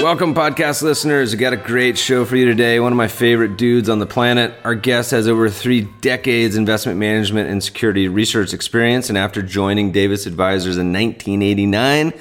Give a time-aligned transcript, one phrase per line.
[0.00, 1.32] Welcome, podcast listeners.
[1.32, 2.78] We got a great show for you today.
[2.78, 4.54] One of my favorite dudes on the planet.
[4.62, 9.90] Our guest has over three decades investment management and security research experience, and after joining
[9.90, 12.12] Davis Advisors in 1989,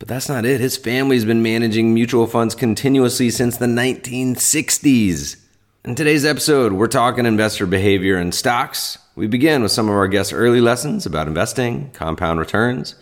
[0.00, 0.60] but that's not it.
[0.60, 5.36] His family's been managing mutual funds continuously since the 1960s.
[5.84, 8.98] In today's episode, we're talking investor behavior and stocks.
[9.14, 12.96] We begin with some of our guests' early lessons about investing, compound returns.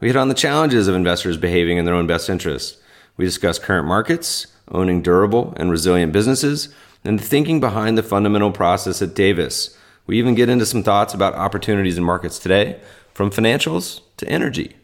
[0.00, 2.78] We hit on the challenges of investors behaving in their own best interest.
[3.16, 6.74] We discuss current markets, owning durable and resilient businesses,
[7.04, 9.76] and the thinking behind the fundamental process at Davis.
[10.06, 12.80] We even get into some thoughts about opportunities in markets today,
[13.12, 14.76] from financials to energy.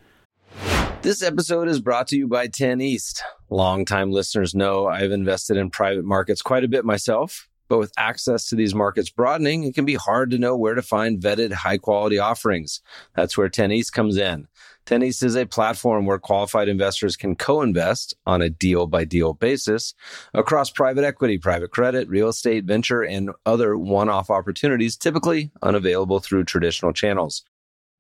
[1.02, 3.22] This episode is brought to you by 10 East.
[3.50, 8.48] Longtime listeners know I've invested in private markets quite a bit myself, but with access
[8.48, 11.78] to these markets broadening, it can be hard to know where to find vetted, high
[11.78, 12.80] quality offerings.
[13.14, 14.48] That's where 10 East comes in.
[14.89, 19.34] 10 East is a platform where qualified investors can co-invest on a deal by deal
[19.34, 19.92] basis
[20.33, 26.42] across private equity, private credit, real estate, venture, and other one-off opportunities typically unavailable through
[26.42, 27.44] traditional channels.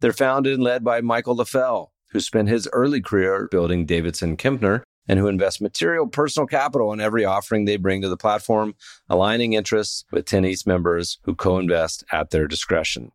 [0.00, 4.80] They're founded and led by Michael Leffell, who spent his early career building Davidson Kempner
[5.06, 8.74] and who invest material personal capital in every offering they bring to the platform,
[9.10, 13.12] aligning interests with 10 East members who co-invest at their discretion.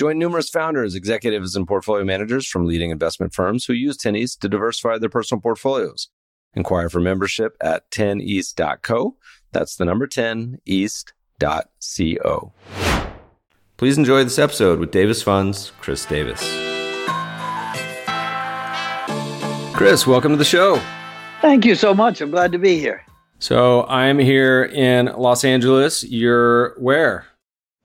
[0.00, 4.40] Join numerous founders, executives, and portfolio managers from leading investment firms who use 10 East
[4.40, 6.08] to diversify their personal portfolios.
[6.54, 9.16] Inquire for membership at 10east.co.
[9.52, 10.62] That's the number 10east.co.
[13.76, 16.40] Please enjoy this episode with Davis Funds, Chris Davis.
[19.74, 20.80] Chris, welcome to the show.
[21.42, 22.22] Thank you so much.
[22.22, 23.04] I'm glad to be here.
[23.38, 26.04] So I'm here in Los Angeles.
[26.04, 27.26] You're where?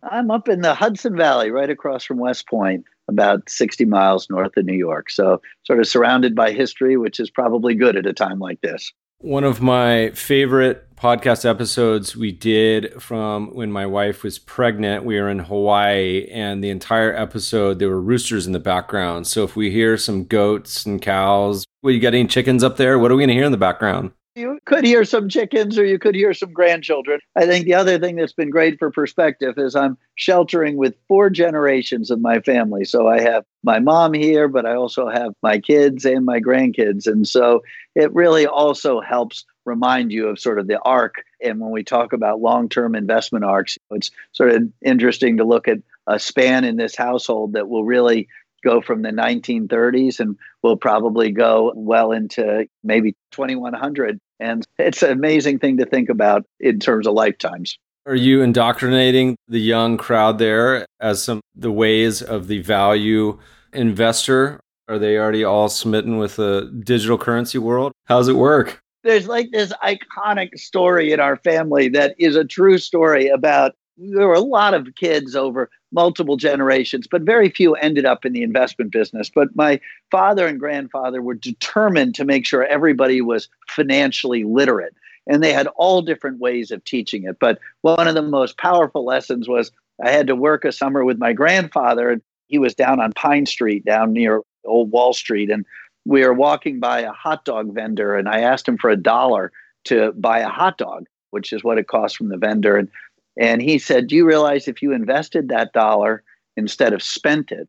[0.09, 4.55] I'm up in the Hudson Valley, right across from West Point, about 60 miles north
[4.57, 5.09] of New York.
[5.09, 8.91] So, sort of surrounded by history, which is probably good at a time like this.
[9.19, 15.05] One of my favorite podcast episodes we did from when my wife was pregnant.
[15.05, 19.27] We were in Hawaii, and the entire episode, there were roosters in the background.
[19.27, 22.99] So, if we hear some goats and cows, well, you got any chickens up there?
[22.99, 24.11] What are we going to hear in the background?
[24.35, 27.21] You could hear some chickens or you could hear some grandchildren.
[27.35, 31.29] I think the other thing that's been great for perspective is I'm sheltering with four
[31.29, 32.83] generations of my family.
[32.83, 37.07] So I have my mom here, but I also have my kids and my grandkids.
[37.07, 37.63] And so
[37.95, 41.23] it really also helps remind you of sort of the arc.
[41.41, 45.69] And when we talk about long term investment arcs, it's sort of interesting to look
[45.69, 48.27] at a span in this household that will really
[48.63, 55.11] go from the 1930s and will probably go well into maybe 2100 and it's an
[55.11, 57.77] amazing thing to think about in terms of lifetimes.
[58.07, 63.39] Are you indoctrinating the young crowd there as some the ways of the value
[63.73, 64.59] investor?
[64.87, 67.93] Are they already all smitten with the digital currency world?
[68.05, 68.79] How's it work?
[69.03, 74.27] There's like this iconic story in our family that is a true story about there
[74.27, 78.43] were a lot of kids over multiple generations, but very few ended up in the
[78.43, 79.31] investment business.
[79.33, 79.79] But my
[80.11, 84.93] father and grandfather were determined to make sure everybody was financially literate.
[85.25, 87.37] And they had all different ways of teaching it.
[87.39, 89.71] But one of the most powerful lessons was
[90.03, 93.45] I had to work a summer with my grandfather, and he was down on Pine
[93.45, 95.49] Street, down near Old Wall Street.
[95.49, 95.65] And
[96.05, 99.51] we were walking by a hot dog vendor, and I asked him for a dollar
[99.85, 102.77] to buy a hot dog, which is what it costs from the vendor.
[102.77, 102.89] And
[103.37, 106.23] and he said, Do you realize if you invested that dollar
[106.55, 107.67] instead of spent it,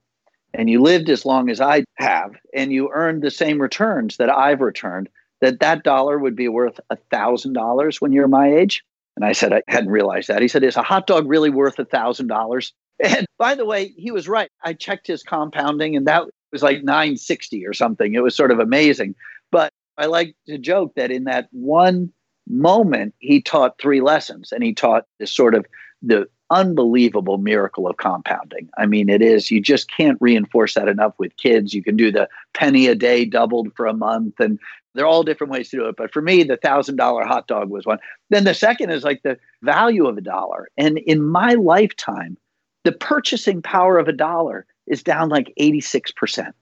[0.54, 4.30] and you lived as long as I have, and you earned the same returns that
[4.30, 5.08] I've returned,
[5.40, 8.82] that that dollar would be worth a thousand dollars when you're my age?
[9.16, 10.42] And I said, I hadn't realized that.
[10.42, 12.72] He said, Is a hot dog really worth a thousand dollars?
[12.98, 14.48] And by the way, he was right.
[14.64, 18.14] I checked his compounding, and that was like 960 or something.
[18.14, 19.14] It was sort of amazing.
[19.52, 22.12] But I like to joke that in that one
[22.48, 25.66] moment, he taught three lessons and he taught this sort of
[26.02, 28.68] the unbelievable miracle of compounding.
[28.78, 31.74] I mean, it is, you just can't reinforce that enough with kids.
[31.74, 34.58] You can do the penny a day doubled for a month, and
[34.94, 35.96] there are all different ways to do it.
[35.96, 37.98] But for me, the thousand dollar hot dog was one.
[38.30, 40.68] Then the second is like the value of a dollar.
[40.76, 42.36] And in my lifetime,
[42.84, 46.52] the purchasing power of a dollar is down like 86%.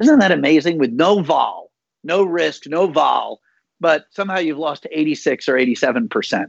[0.00, 0.78] Isn't that amazing?
[0.78, 1.70] With no vol,
[2.02, 3.40] no risk, no vol,
[3.80, 6.46] but somehow you've lost 86 or 87%.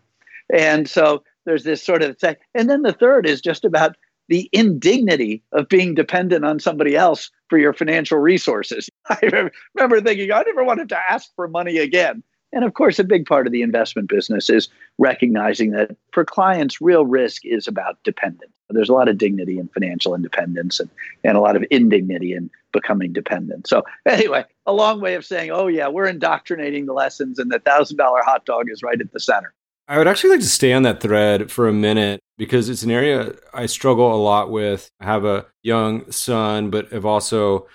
[0.53, 2.35] And so there's this sort of thing.
[2.53, 3.95] And then the third is just about
[4.29, 8.89] the indignity of being dependent on somebody else for your financial resources.
[9.09, 12.23] I remember thinking, I never wanted to ask for money again.
[12.57, 14.67] And of course, a big part of the investment business is
[14.97, 18.51] recognizing that for clients, real risk is about dependence.
[18.71, 20.89] There's a lot of dignity in financial independence and,
[21.23, 23.67] and a lot of indignity in becoming dependent.
[23.67, 27.59] So, anyway, a long way of saying, oh, yeah, we're indoctrinating the lessons and the
[27.59, 29.53] $1,000 hot dog is right at the center.
[29.87, 32.89] I would actually like to stay on that thread for a minute because it's an
[32.89, 34.89] area I struggle a lot with.
[34.99, 37.67] I have a young son, but have also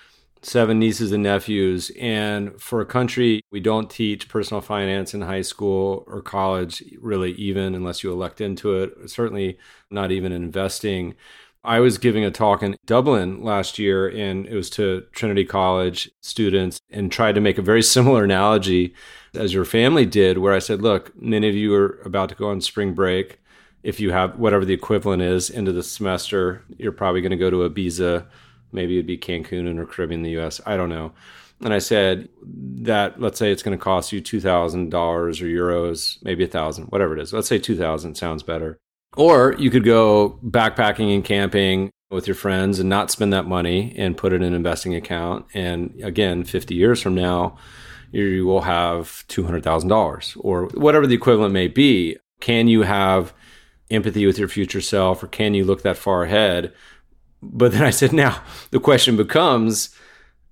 [0.45, 1.91] seven nieces and nephews.
[1.99, 7.31] And for a country, we don't teach personal finance in high school or college, really,
[7.33, 9.57] even unless you elect into it, certainly
[9.89, 11.15] not even investing.
[11.65, 16.11] I was giving a talk in Dublin last year, and it was to Trinity College
[16.21, 18.93] students, and tried to make a very similar analogy
[19.33, 22.49] as your family did, where I said, Look, many of you are about to go
[22.49, 23.39] on spring break.
[23.81, 27.49] If you have whatever the equivalent is into the semester, you're probably going to go
[27.49, 28.25] to Ibiza
[28.73, 30.59] maybe it'd be Cancun or Caribbean in the US.
[30.65, 31.13] I don't know.
[31.61, 32.27] And I said
[32.81, 36.47] that let's say it's going to cost you two thousand dollars or euros, maybe a
[36.47, 37.31] thousand, whatever it is.
[37.31, 38.77] Let's say two thousand sounds better.
[39.15, 43.93] Or you could go backpacking and camping with your friends and not spend that money
[43.97, 45.45] and put it in an investing account.
[45.53, 47.57] And again, 50 years from now,
[48.11, 52.17] you will have $200,000 or whatever the equivalent may be.
[52.39, 53.33] Can you have
[53.89, 56.73] empathy with your future self or can you look that far ahead
[57.51, 58.41] but then I said, now
[58.71, 59.95] the question becomes,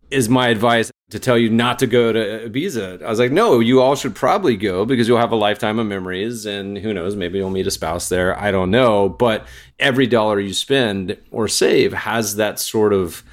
[0.09, 3.01] is my advice to tell you not to go to Ibiza?
[3.01, 5.87] I was like, no, you all should probably go because you'll have a lifetime of
[5.87, 8.37] memories and who knows, maybe you'll meet a spouse there.
[8.37, 9.09] I don't know.
[9.09, 9.47] But
[9.79, 13.23] every dollar you spend or save has that sort of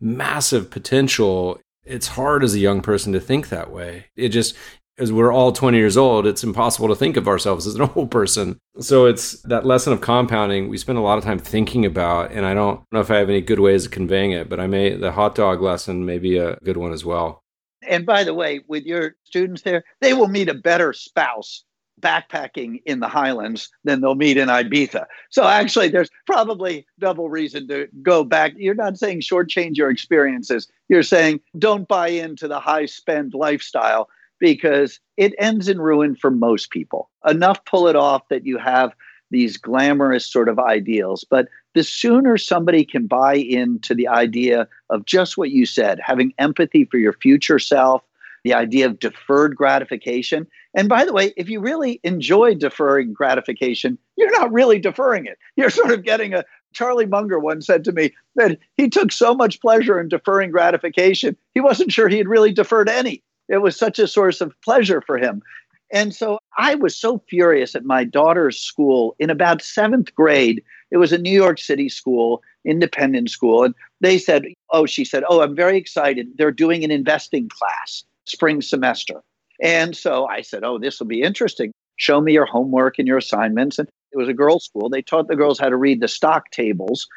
[0.00, 1.60] massive potential.
[1.84, 4.06] It's hard as a young person to think that way.
[4.14, 4.54] It just,
[4.98, 8.10] as we're all 20 years old, it's impossible to think of ourselves as an old
[8.10, 8.58] person.
[8.80, 12.32] So it's that lesson of compounding we spend a lot of time thinking about.
[12.32, 14.66] And I don't know if I have any good ways of conveying it, but I
[14.66, 17.42] may, the hot dog lesson may be a good one as well.
[17.86, 21.64] And by the way, with your students there, they will meet a better spouse
[22.00, 25.06] backpacking in the Highlands than they'll meet in Ibiza.
[25.30, 28.52] So actually, there's probably double reason to go back.
[28.56, 30.68] You're not saying shortchange your experiences.
[30.88, 36.30] You're saying don't buy into the high spend lifestyle because it ends in ruin for
[36.30, 37.10] most people.
[37.26, 38.92] Enough pull it off that you have
[39.30, 41.24] these glamorous sort of ideals.
[41.28, 46.32] But the sooner somebody can buy into the idea of just what you said, having
[46.38, 48.02] empathy for your future self,
[48.44, 50.46] the idea of deferred gratification.
[50.74, 55.38] And by the way, if you really enjoy deferring gratification, you're not really deferring it.
[55.56, 59.34] You're sort of getting a Charlie Munger once said to me that he took so
[59.34, 63.22] much pleasure in deferring gratification, he wasn't sure he had really deferred any.
[63.48, 65.42] It was such a source of pleasure for him.
[65.90, 70.62] And so I was so furious at my daughter's school in about seventh grade.
[70.90, 73.64] It was a New York City school, independent school.
[73.64, 76.28] And they said, Oh, she said, Oh, I'm very excited.
[76.36, 79.22] They're doing an investing class spring semester.
[79.62, 81.72] And so I said, Oh, this will be interesting.
[81.96, 83.78] Show me your homework and your assignments.
[83.78, 84.88] And it was a girls' school.
[84.88, 87.08] They taught the girls how to read the stock tables.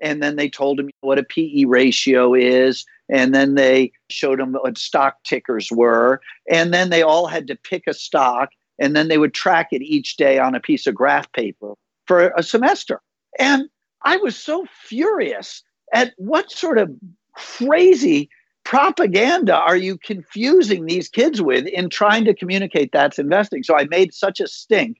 [0.00, 4.52] And then they told them what a PE ratio is and then they showed them
[4.52, 6.20] what stock tickers were.
[6.50, 9.82] And then they all had to pick a stock and then they would track it
[9.82, 11.74] each day on a piece of graph paper
[12.06, 13.00] for a semester.
[13.38, 13.68] And
[14.04, 15.62] i was so furious
[15.92, 16.88] at what sort of
[17.34, 18.30] crazy
[18.64, 23.62] propaganda are you confusing these kids with in trying to communicate that's investing.
[23.62, 24.98] So i made such a stink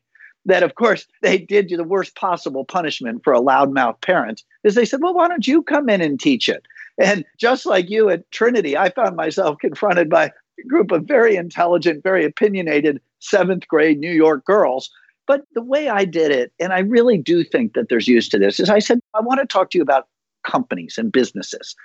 [0.49, 4.75] that of course they did you the worst possible punishment for a loudmouth parent is
[4.75, 6.67] they said well why don't you come in and teach it
[6.99, 11.37] and just like you at Trinity, I found myself confronted by a group of very
[11.37, 14.90] intelligent, very opinionated seventh grade New York girls.
[15.26, 18.38] But the way I did it, and I really do think that there's use to
[18.38, 20.09] this, is I said, I want to talk to you about
[20.45, 21.76] companies and businesses.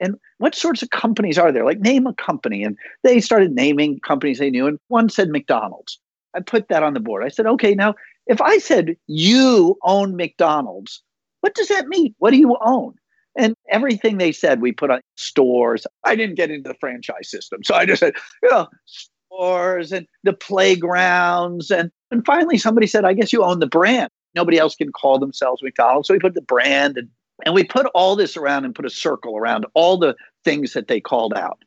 [0.00, 1.64] And what sorts of companies are there?
[1.64, 2.62] Like, name a company.
[2.62, 4.66] And they started naming companies they knew.
[4.66, 5.98] And one said McDonald's.
[6.34, 7.24] I put that on the board.
[7.24, 7.94] I said, okay, now,
[8.26, 11.02] if I said you own McDonald's,
[11.40, 12.14] what does that mean?
[12.18, 12.94] What do you own?
[13.36, 15.86] And everything they said, we put on stores.
[16.04, 17.64] I didn't get into the franchise system.
[17.64, 21.70] So I just said, you know, stores and the playgrounds.
[21.70, 24.10] And, and finally, somebody said, I guess you own the brand.
[24.34, 26.08] Nobody else can call themselves McDonald's.
[26.08, 27.08] So we put the brand and,
[27.44, 30.14] and we put all this around and put a circle around all the
[30.44, 31.58] things that they called out.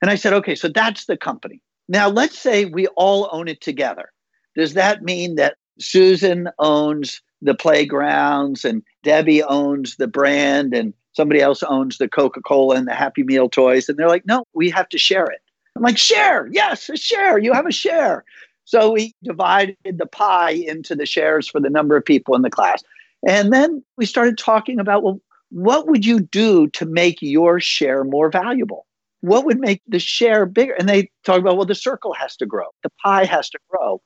[0.00, 1.60] And I said, okay, so that's the company.
[1.88, 4.10] Now, let's say we all own it together.
[4.54, 11.40] Does that mean that Susan owns the playgrounds and Debbie owns the brand and somebody
[11.40, 13.88] else owns the Coca Cola and the Happy Meal toys.
[13.88, 15.40] And they're like, no, we have to share it.
[15.76, 17.38] I'm like, share, yes, a share.
[17.38, 18.24] You have a share.
[18.64, 22.50] So we divided the pie into the shares for the number of people in the
[22.50, 22.82] class.
[23.26, 25.20] And then we started talking about, well,
[25.50, 28.86] what would you do to make your share more valuable?
[29.20, 30.74] What would make the share bigger?
[30.74, 34.00] And they talk about, well, the circle has to grow, the pie has to grow.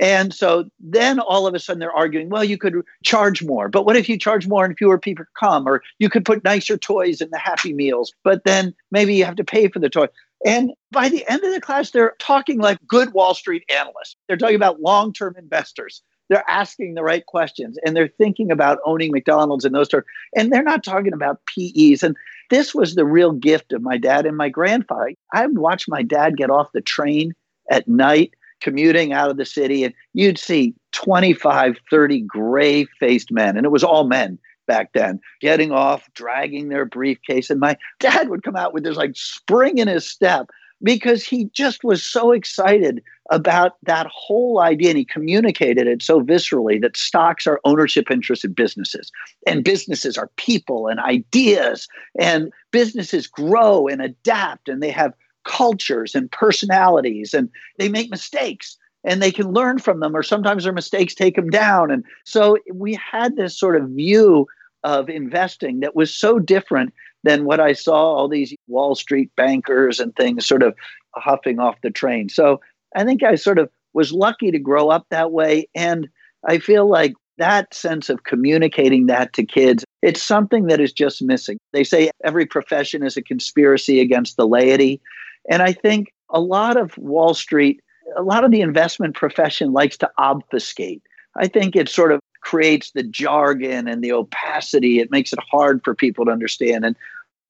[0.00, 3.68] And so then all of a sudden they're arguing, well, you could charge more.
[3.68, 5.66] But what if you charge more and fewer people come?
[5.68, 9.36] Or you could put nicer toys in the Happy Meals, but then maybe you have
[9.36, 10.06] to pay for the toy.
[10.44, 14.16] And by the end of the class, they're talking like good Wall Street analysts.
[14.26, 16.02] They're talking about long term investors.
[16.28, 19.90] They're asking the right questions and they're thinking about owning McDonald's and those.
[20.34, 22.02] And they're not talking about PEs.
[22.02, 22.16] And
[22.48, 25.12] this was the real gift of my dad and my grandfather.
[25.32, 27.34] I would watch my dad get off the train
[27.70, 28.32] at night
[28.62, 33.70] commuting out of the city, and you'd see 25, 30 gray faced men, and it
[33.70, 37.50] was all men back then, getting off, dragging their briefcase.
[37.50, 40.50] And my dad would come out with this like spring in his step
[40.82, 46.20] because he just was so excited about that whole idea and he communicated it so
[46.20, 49.10] viscerally that stocks are ownership interests in businesses
[49.46, 51.88] and businesses are people and ideas
[52.18, 58.76] and businesses grow and adapt and they have cultures and personalities and they make mistakes
[59.04, 61.90] and they can learn from them or sometimes their mistakes take them down.
[61.90, 64.46] And so we had this sort of view
[64.84, 66.92] of investing that was so different
[67.24, 70.74] than what i saw all these wall street bankers and things sort of
[71.14, 72.28] huffing off the train.
[72.28, 72.60] So
[72.96, 76.08] i think i sort of was lucky to grow up that way and
[76.48, 81.22] i feel like that sense of communicating that to kids it's something that is just
[81.22, 81.58] missing.
[81.72, 85.00] They say every profession is a conspiracy against the laity
[85.48, 87.82] and I think a lot of Wall Street,
[88.16, 91.02] a lot of the investment profession likes to obfuscate.
[91.36, 94.98] I think it sort of creates the jargon and the opacity.
[94.98, 96.84] It makes it hard for people to understand.
[96.84, 96.96] And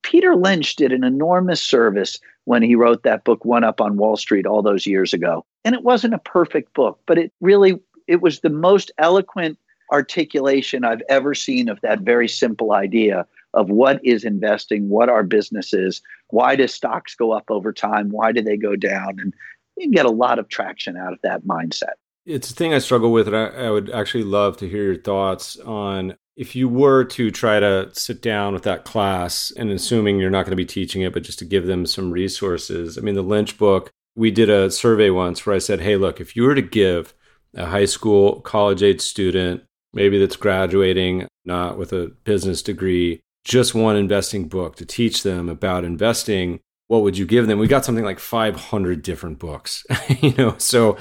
[0.02, 4.16] Peter Lynch did an enormous service when he wrote that book One Up on Wall
[4.16, 5.44] Street all those years ago.
[5.64, 9.58] And it wasn't a perfect book, but it really it was the most eloquent
[9.92, 15.22] articulation I've ever seen of that very simple idea of what is investing, what are
[15.22, 19.34] businesses, why do stocks go up over time, why do they go down, and
[19.76, 21.94] you can get a lot of traction out of that mindset.
[22.24, 25.02] It's a thing I struggle with, and I, I would actually love to hear your
[25.02, 30.18] thoughts on if you were to try to sit down with that class, and assuming
[30.18, 32.96] you're not going to be teaching it, but just to give them some resources.
[32.96, 36.20] I mean, the Lynch book, we did a survey once where I said, hey, look,
[36.20, 37.12] if you were to give
[37.54, 43.74] a high school, college age student, maybe that's graduating, not with a business degree, just
[43.74, 47.58] one investing book to teach them about investing, what would you give them?
[47.58, 49.84] We got something like 500 different books,
[50.20, 50.54] you know.
[50.58, 50.96] So,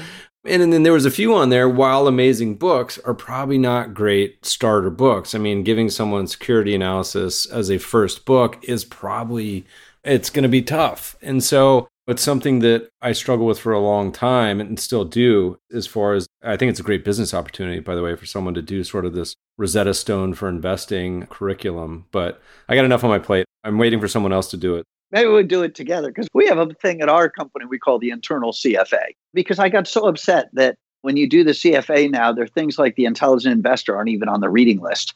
[0.45, 1.69] and, and then there was a few on there.
[1.69, 5.35] While amazing books are probably not great starter books.
[5.35, 9.65] I mean, giving someone security analysis as a first book is probably
[10.03, 11.15] it's going to be tough.
[11.21, 15.57] And so it's something that I struggle with for a long time and still do,
[15.73, 18.53] as far as I think it's a great business opportunity, by the way, for someone
[18.53, 22.05] to do sort of this Rosetta Stone for investing curriculum.
[22.11, 23.45] But I got enough on my plate.
[23.63, 24.85] I'm waiting for someone else to do it.
[25.11, 27.99] Maybe we'll do it together because we have a thing at our company we call
[27.99, 29.15] the internal CFA.
[29.33, 32.77] Because I got so upset that when you do the CFA now, there are things
[32.77, 35.13] like the intelligent investor aren't even on the reading list.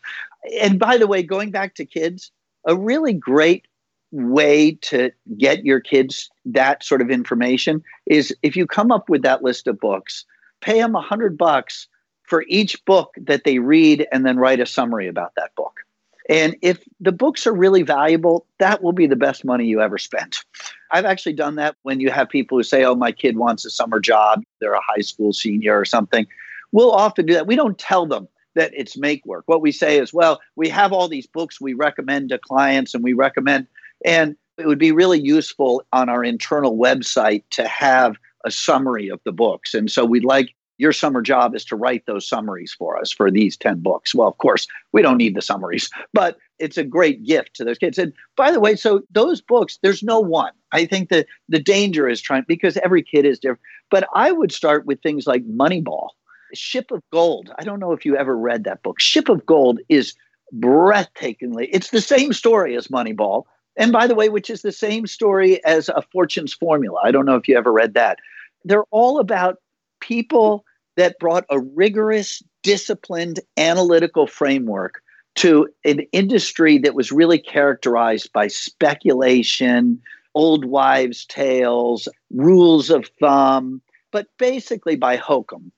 [0.61, 2.31] And by the way, going back to kids,
[2.65, 3.67] a really great
[4.15, 9.23] way to get your kids that sort of information is if you come up with
[9.23, 10.25] that list of books,
[10.61, 11.87] pay them a hundred bucks
[12.23, 15.81] for each book that they read and then write a summary about that book.
[16.27, 19.97] And if the books are really valuable, that will be the best money you ever
[19.97, 20.43] spent.
[20.91, 23.69] I've actually done that when you have people who say, Oh, my kid wants a
[23.69, 26.25] summer job, they're a high school senior or something.
[26.71, 27.47] We'll often do that.
[27.47, 29.43] We don't tell them that it's make work.
[29.45, 33.03] What we say is, Well, we have all these books we recommend to clients and
[33.03, 33.67] we recommend
[34.05, 39.19] and it would be really useful on our internal website to have a summary of
[39.25, 39.73] the books.
[39.73, 43.31] And so we'd like your summer job is to write those summaries for us for
[43.31, 44.13] these 10 books.
[44.13, 47.77] Well, of course, we don't need the summaries, but it's a great gift to those
[47.77, 47.97] kids.
[47.97, 50.51] And by the way, so those books, there's no one.
[50.71, 53.61] I think that the danger is trying because every kid is different.
[53.89, 56.09] But I would start with things like Moneyball,
[56.53, 57.51] Ship of Gold.
[57.57, 58.99] I don't know if you ever read that book.
[58.99, 60.13] Ship of Gold is
[60.53, 63.45] breathtakingly, it's the same story as Moneyball,
[63.77, 66.99] and by the way, which is the same story as a Fortune's Formula.
[67.03, 68.19] I don't know if you ever read that.
[68.63, 69.57] They're all about
[69.99, 70.65] people
[70.97, 75.01] that brought a rigorous, disciplined, analytical framework
[75.35, 80.01] to an industry that was really characterized by speculation,
[80.33, 85.71] old wives' tales, rules of thumb, but basically by hokum.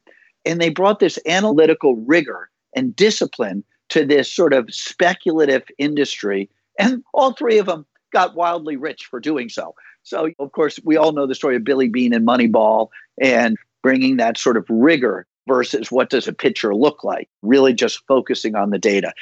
[0.45, 7.03] And they brought this analytical rigor and discipline to this sort of speculative industry and
[7.13, 9.75] all three of them got wildly rich for doing so.
[10.03, 12.89] So, of course, we all know the story of Billy Beane and Moneyball
[13.21, 18.05] and bringing that sort of rigor versus what does a picture look like, really just
[18.07, 19.13] focusing on the data.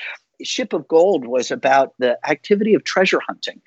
[0.44, 3.62] Ship of Gold was about the activity of treasure hunting.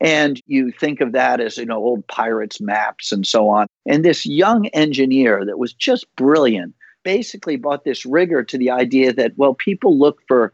[0.00, 3.66] And you think of that as, you know, old pirates' maps and so on.
[3.86, 9.12] And this young engineer that was just brilliant basically brought this rigor to the idea
[9.12, 10.52] that, well, people look for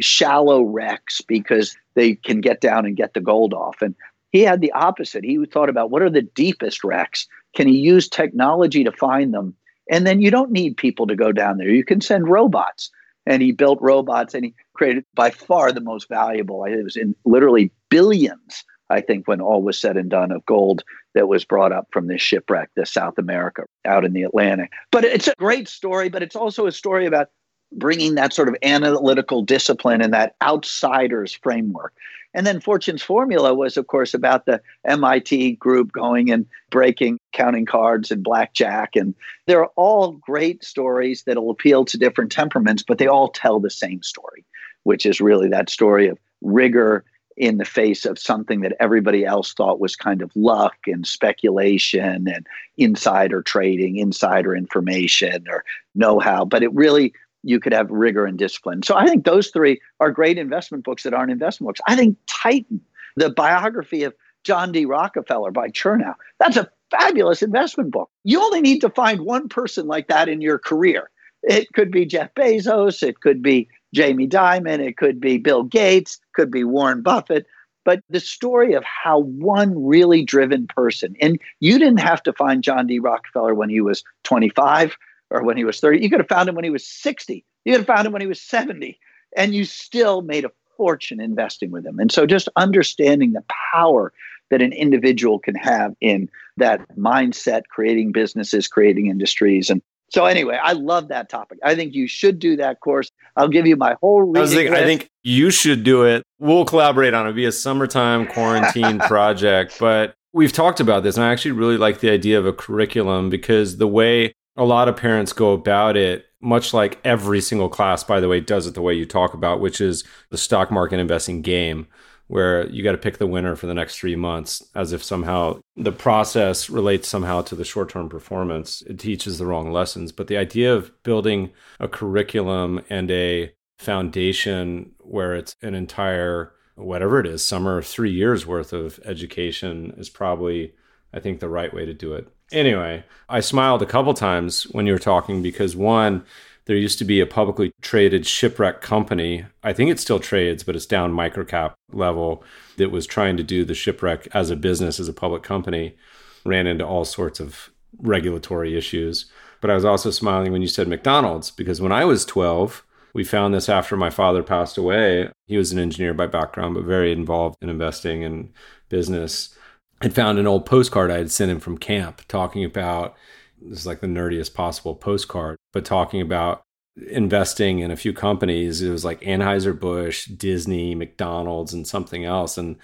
[0.00, 3.82] shallow wrecks because they can get down and get the gold off.
[3.82, 3.94] And
[4.30, 5.24] he had the opposite.
[5.24, 7.26] He thought about what are the deepest wrecks?
[7.56, 9.54] Can he use technology to find them?
[9.90, 11.68] And then you don't need people to go down there.
[11.68, 12.90] You can send robots.
[13.26, 16.64] And he built robots and he created by far the most valuable.
[16.64, 20.84] It was in literally billions, I think, when all was said and done, of gold
[21.14, 24.70] that was brought up from this shipwreck, the South America out in the Atlantic.
[24.92, 27.28] But it's a great story, but it's also a story about
[27.72, 31.92] bringing that sort of analytical discipline and that outsider's framework.
[32.34, 37.66] And then Fortune's Formula was, of course, about the MIT group going and breaking, counting
[37.66, 38.96] cards and blackjack.
[38.96, 39.14] And
[39.46, 44.02] they're all great stories that'll appeal to different temperaments, but they all tell the same
[44.02, 44.44] story,
[44.84, 47.04] which is really that story of rigor
[47.38, 52.28] in the face of something that everybody else thought was kind of luck and speculation
[52.28, 52.46] and
[52.76, 56.44] insider trading, insider information or know how.
[56.44, 57.14] But it really
[57.48, 58.82] you could have rigor and discipline.
[58.82, 61.80] So I think those three are great investment books that aren't investment books.
[61.88, 62.80] I think Titan,
[63.16, 64.14] the biography of
[64.44, 64.84] John D.
[64.84, 68.10] Rockefeller by Chernow, that's a fabulous investment book.
[68.24, 71.10] You only need to find one person like that in your career.
[71.42, 76.18] It could be Jeff Bezos, it could be Jamie Dimon, it could be Bill Gates,
[76.34, 77.46] could be Warren Buffett.
[77.84, 82.62] But the story of how one really driven person, and you didn't have to find
[82.62, 82.98] John D.
[82.98, 84.98] Rockefeller when he was 25
[85.30, 86.00] or when he was 30.
[86.00, 87.44] You could have found him when he was 60.
[87.64, 88.98] You could have found him when he was 70.
[89.36, 91.98] And you still made a fortune investing with him.
[91.98, 94.12] And so just understanding the power
[94.50, 99.68] that an individual can have in that mindset, creating businesses, creating industries.
[99.68, 101.58] And so anyway, I love that topic.
[101.62, 103.10] I think you should do that course.
[103.36, 104.74] I'll give you my whole reading I was thinking.
[104.74, 106.22] I think you should do it.
[106.38, 107.30] We'll collaborate on it.
[107.30, 109.76] It'll be a summertime quarantine project.
[109.78, 113.28] But we've talked about this, and I actually really like the idea of a curriculum
[113.28, 118.04] because the way a lot of parents go about it much like every single class
[118.04, 120.98] by the way does it the way you talk about which is the stock market
[120.98, 121.86] investing game
[122.28, 125.58] where you got to pick the winner for the next three months as if somehow
[125.76, 128.82] the process relates somehow to the short-term performance.
[128.82, 130.12] It teaches the wrong lessons.
[130.12, 137.18] But the idea of building a curriculum and a foundation where it's an entire whatever
[137.18, 140.72] it is summer three years worth of education is probably
[141.12, 144.86] i think the right way to do it Anyway, I smiled a couple times when
[144.86, 146.24] you were talking because one,
[146.64, 149.46] there used to be a publicly traded shipwreck company.
[149.62, 152.44] I think it still trades, but it's down microcap level
[152.76, 155.96] that was trying to do the shipwreck as a business, as a public company,
[156.44, 159.26] ran into all sorts of regulatory issues.
[159.60, 162.84] But I was also smiling when you said McDonald's because when I was 12,
[163.14, 165.30] we found this after my father passed away.
[165.46, 168.52] He was an engineer by background, but very involved in investing and
[168.88, 169.54] business
[170.00, 173.16] had found an old postcard I had sent him from camp talking about
[173.60, 176.62] this is like the nerdiest possible postcard, but talking about
[177.10, 178.82] investing in a few companies.
[178.82, 182.58] It was like Anheuser-Busch, Disney, McDonald's, and something else.
[182.58, 182.76] And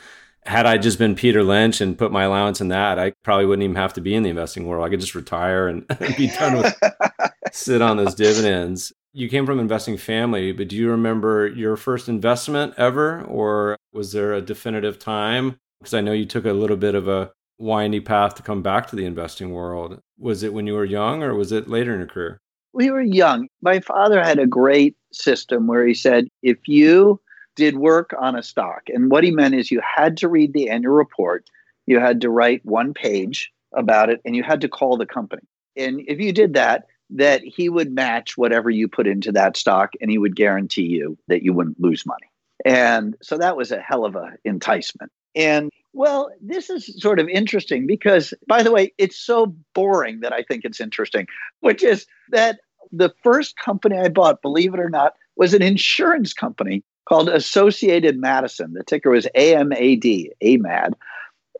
[0.46, 3.64] had I just been Peter Lynch and put my allowance in that, I probably wouldn't
[3.64, 4.84] even have to be in the investing world.
[4.84, 6.74] I could just retire and be done with
[7.52, 8.92] sit on those dividends.
[9.12, 13.22] You came from investing family, but do you remember your first investment ever?
[13.22, 17.08] Or was there a definitive time because I know you took a little bit of
[17.08, 20.00] a windy path to come back to the investing world.
[20.18, 22.40] Was it when you were young or was it later in your career?
[22.72, 23.48] We were young.
[23.60, 27.20] My father had a great system where he said if you
[27.54, 30.70] did work on a stock, and what he meant is you had to read the
[30.70, 31.48] annual report,
[31.86, 35.42] you had to write one page about it, and you had to call the company.
[35.76, 39.92] And if you did that, that he would match whatever you put into that stock
[40.00, 42.26] and he would guarantee you that you wouldn't lose money.
[42.64, 45.12] And so that was a hell of a enticement.
[45.34, 50.32] And well, this is sort of interesting because, by the way, it's so boring that
[50.32, 51.26] I think it's interesting,
[51.60, 56.32] which is that the first company I bought, believe it or not, was an insurance
[56.32, 58.72] company called Associated Madison.
[58.72, 60.94] The ticker was AMAD, AMAD.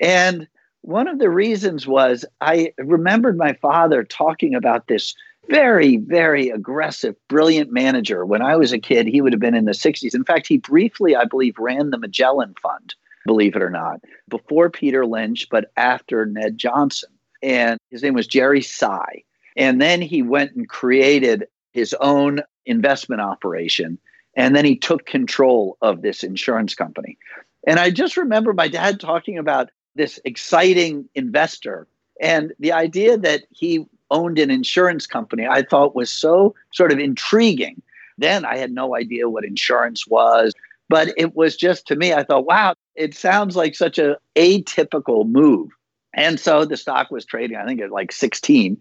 [0.00, 0.48] And
[0.82, 5.14] one of the reasons was I remembered my father talking about this
[5.48, 8.24] very, very aggressive, brilliant manager.
[8.24, 10.14] When I was a kid, he would have been in the 60s.
[10.14, 14.70] In fact, he briefly, I believe, ran the Magellan Fund believe it or not, before
[14.70, 17.10] Peter Lynch, but after Ned Johnson.
[17.42, 19.22] And his name was Jerry Tsai.
[19.56, 23.98] And then he went and created his own investment operation.
[24.36, 27.18] And then he took control of this insurance company.
[27.66, 31.86] And I just remember my dad talking about this exciting investor
[32.20, 36.98] and the idea that he owned an insurance company, I thought was so sort of
[36.98, 37.82] intriguing.
[38.18, 40.54] Then I had no idea what insurance was,
[40.88, 45.28] but it was just to me, I thought, wow, it sounds like such a atypical
[45.28, 45.70] move.
[46.16, 48.78] And so the stock was trading, I think at like 16.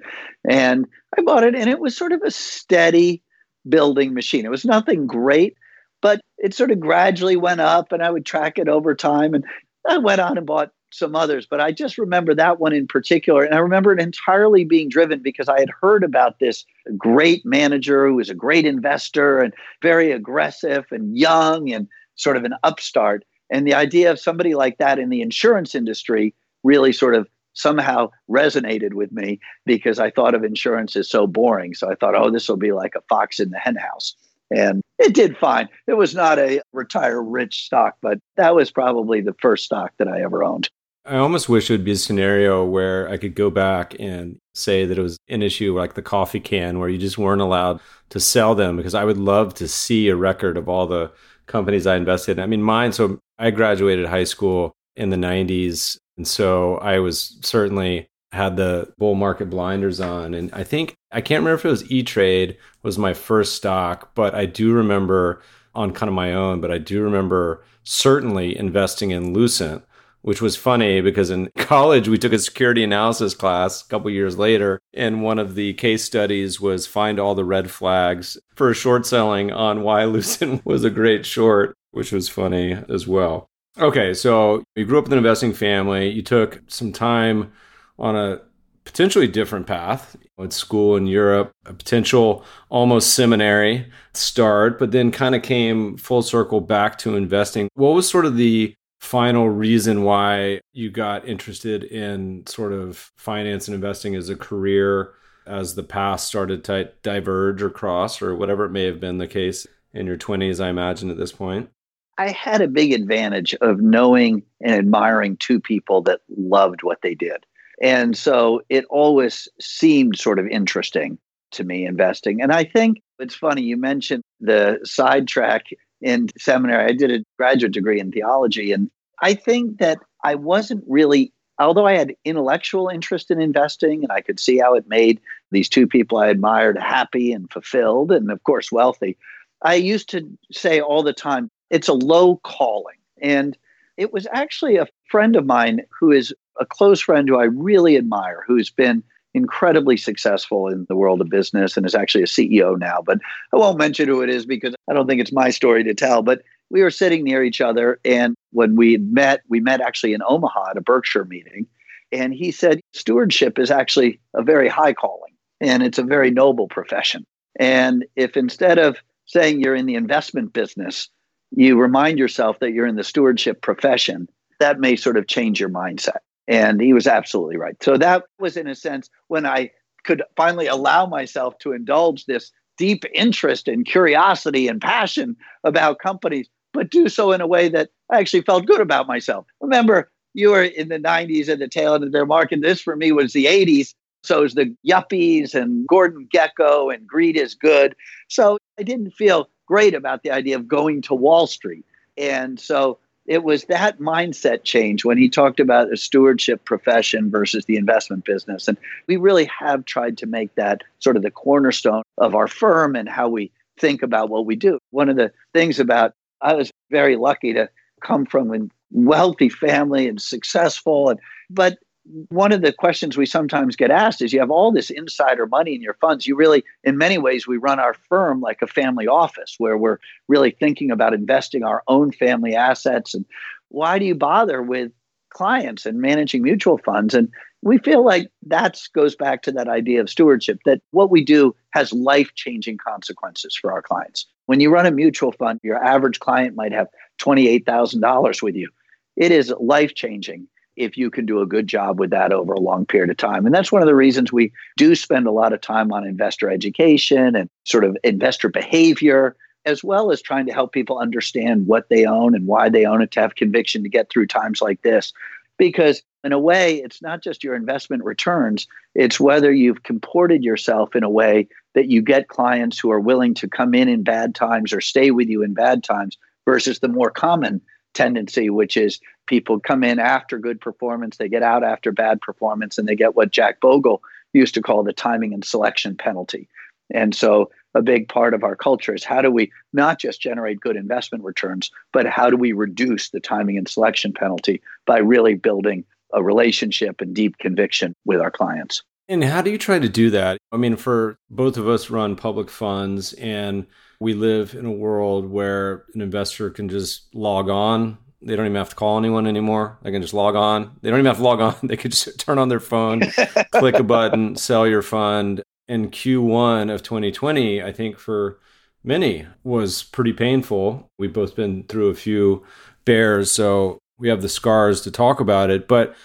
[0.48, 0.86] And
[1.18, 3.24] I bought it, and it was sort of a steady
[3.68, 4.46] building machine.
[4.46, 5.56] It was nothing great,
[6.02, 9.34] but it sort of gradually went up, and I would track it over time.
[9.34, 9.44] And
[9.88, 13.44] I went on and bought some others, but I just remember that one in particular.
[13.44, 16.66] And I remember it entirely being driven because I had heard about this
[16.98, 22.44] great manager who was a great investor and very aggressive and young and sort of
[22.44, 23.24] an upstart.
[23.50, 28.10] And the idea of somebody like that in the insurance industry really sort of somehow
[28.30, 31.74] resonated with me because I thought of insurance as so boring.
[31.74, 34.16] So I thought, oh, this will be like a fox in the henhouse.
[34.56, 35.70] And it did fine.
[35.88, 40.08] It was not a retire rich stock, but that was probably the first stock that
[40.08, 40.70] I ever owned.
[41.06, 44.86] I almost wish it would be a scenario where I could go back and say
[44.86, 48.22] that it was an issue like the coffee can where you just weren't allowed to
[48.22, 51.12] sell them because I would love to see a record of all the
[51.48, 52.44] companies I invested in.
[52.44, 55.98] I mean, mine, so I graduated high school in the 90s.
[56.16, 60.34] And so I was certainly had the bull market blinders on.
[60.34, 64.16] And I think, I can't remember if it was E Trade was my first stock,
[64.16, 65.42] but I do remember
[65.76, 69.84] on kind of my own, but I do remember certainly investing in Lucent
[70.24, 74.38] which was funny because in college we took a security analysis class a couple years
[74.38, 78.76] later and one of the case studies was find all the red flags for a
[78.76, 84.14] short selling on why lucent was a great short which was funny as well okay
[84.14, 87.52] so you grew up in an investing family you took some time
[88.00, 88.42] on a
[88.86, 95.36] potentially different path at school in Europe, a potential almost seminary start, but then kind
[95.36, 97.70] of came full circle back to investing.
[97.76, 103.68] What was sort of the final reason why you got interested in sort of finance
[103.68, 105.14] and investing as a career
[105.46, 109.28] as the path started to diverge or cross or whatever it may have been the
[109.28, 111.70] case in your 20s i imagine at this point?
[112.18, 117.14] I had a big advantage of knowing and admiring two people that loved what they
[117.14, 117.46] did.
[117.82, 121.18] And so it always seemed sort of interesting
[121.52, 122.42] to me investing.
[122.42, 125.66] And i think it's funny you mentioned the sidetrack
[126.04, 126.86] in seminary.
[126.86, 128.72] I did a graduate degree in theology.
[128.72, 134.12] And I think that I wasn't really, although I had intellectual interest in investing and
[134.12, 135.20] I could see how it made
[135.52, 139.18] these two people I admired happy and fulfilled and, of course, wealthy.
[139.62, 142.98] I used to say all the time, it's a low calling.
[143.22, 143.58] And
[143.96, 147.96] it was actually a friend of mine who is a close friend who I really
[147.96, 152.78] admire, who's been incredibly successful in the world of business and is actually a CEO
[152.78, 153.02] now.
[153.06, 153.20] But
[153.54, 156.22] I won't mention who it is because I don't think it's my story to tell.
[156.22, 158.00] But we were sitting near each other.
[158.06, 161.68] And when we met, we met actually in Omaha at a Berkshire meeting.
[162.12, 166.68] And he said, stewardship is actually a very high calling and it's a very noble
[166.68, 167.26] profession.
[167.60, 171.10] And if instead of saying you're in the investment business,
[171.52, 174.28] you remind yourself that you're in the stewardship profession,
[174.60, 176.20] that may sort of change your mindset.
[176.48, 177.82] And he was absolutely right.
[177.82, 179.72] So that was, in a sense, when I
[180.04, 186.50] could finally allow myself to indulge this deep interest and curiosity and passion about companies,
[186.74, 189.46] but do so in a way that I actually felt good about myself.
[189.62, 192.62] Remember, you were in the 90s at the tail end of their market.
[192.62, 193.94] This for me was the 80s.
[194.24, 197.96] So it was the yuppies and Gordon Gekko and greed is good.
[198.30, 201.86] So I didn't feel great about the idea of going to Wall Street.
[202.18, 207.66] And so it was that mindset change when he talked about a stewardship profession versus
[207.66, 208.68] the investment business.
[208.68, 212.96] And we really have tried to make that sort of the cornerstone of our firm
[212.96, 214.78] and how we think about what we do.
[214.92, 217.70] One of the things about I was very lucky to
[218.02, 223.76] come from a wealthy family and successful and but one of the questions we sometimes
[223.76, 226.28] get asked is you have all this insider money in your funds.
[226.28, 230.00] You really, in many ways, we run our firm like a family office where we're
[230.28, 233.14] really thinking about investing our own family assets.
[233.14, 233.26] And
[233.70, 234.92] why do you bother with
[235.30, 237.14] clients and managing mutual funds?
[237.14, 237.30] And
[237.62, 241.56] we feel like that goes back to that idea of stewardship that what we do
[241.70, 244.26] has life changing consequences for our clients.
[244.48, 246.88] When you run a mutual fund, your average client might have
[247.22, 248.70] $28,000 with you.
[249.16, 252.60] It is life changing if you can do a good job with that over a
[252.60, 253.46] long period of time.
[253.46, 256.50] And that's one of the reasons we do spend a lot of time on investor
[256.50, 261.90] education and sort of investor behavior, as well as trying to help people understand what
[261.90, 264.82] they own and why they own it to have conviction to get through times like
[264.82, 265.14] this.
[265.58, 270.96] Because in a way, it's not just your investment returns, it's whether you've comported yourself
[270.96, 274.34] in a way that you get clients who are willing to come in in bad
[274.34, 277.62] times or stay with you in bad times versus the more common
[277.94, 282.78] tendency, which is people come in after good performance, they get out after bad performance,
[282.78, 284.02] and they get what Jack Bogle
[284.34, 286.48] used to call the timing and selection penalty.
[286.94, 290.60] And so, a big part of our culture is how do we not just generate
[290.60, 295.34] good investment returns, but how do we reduce the timing and selection penalty by really
[295.34, 295.84] building
[296.14, 298.84] a relationship and deep conviction with our clients.
[299.10, 300.38] And how do you try to do that?
[300.52, 303.66] I mean, for both of us run public funds and
[304.00, 307.98] we live in a world where an investor can just log on.
[308.26, 309.78] They don't even have to call anyone anymore.
[309.82, 310.78] They can just log on.
[310.82, 311.56] They don't even have to log on.
[311.64, 313.02] They could just turn on their phone,
[313.52, 315.42] click a button, sell your fund.
[315.68, 318.38] In Q1 of 2020, I think for
[318.84, 320.90] many was pretty painful.
[321.00, 322.44] We've both been through a few
[322.86, 325.68] bears, so we have the scars to talk about it.
[325.68, 325.96] But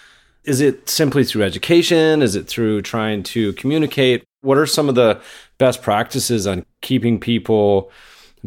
[0.45, 2.21] is it simply through education?
[2.21, 4.23] Is it through trying to communicate?
[4.41, 5.21] What are some of the
[5.57, 7.91] best practices on keeping people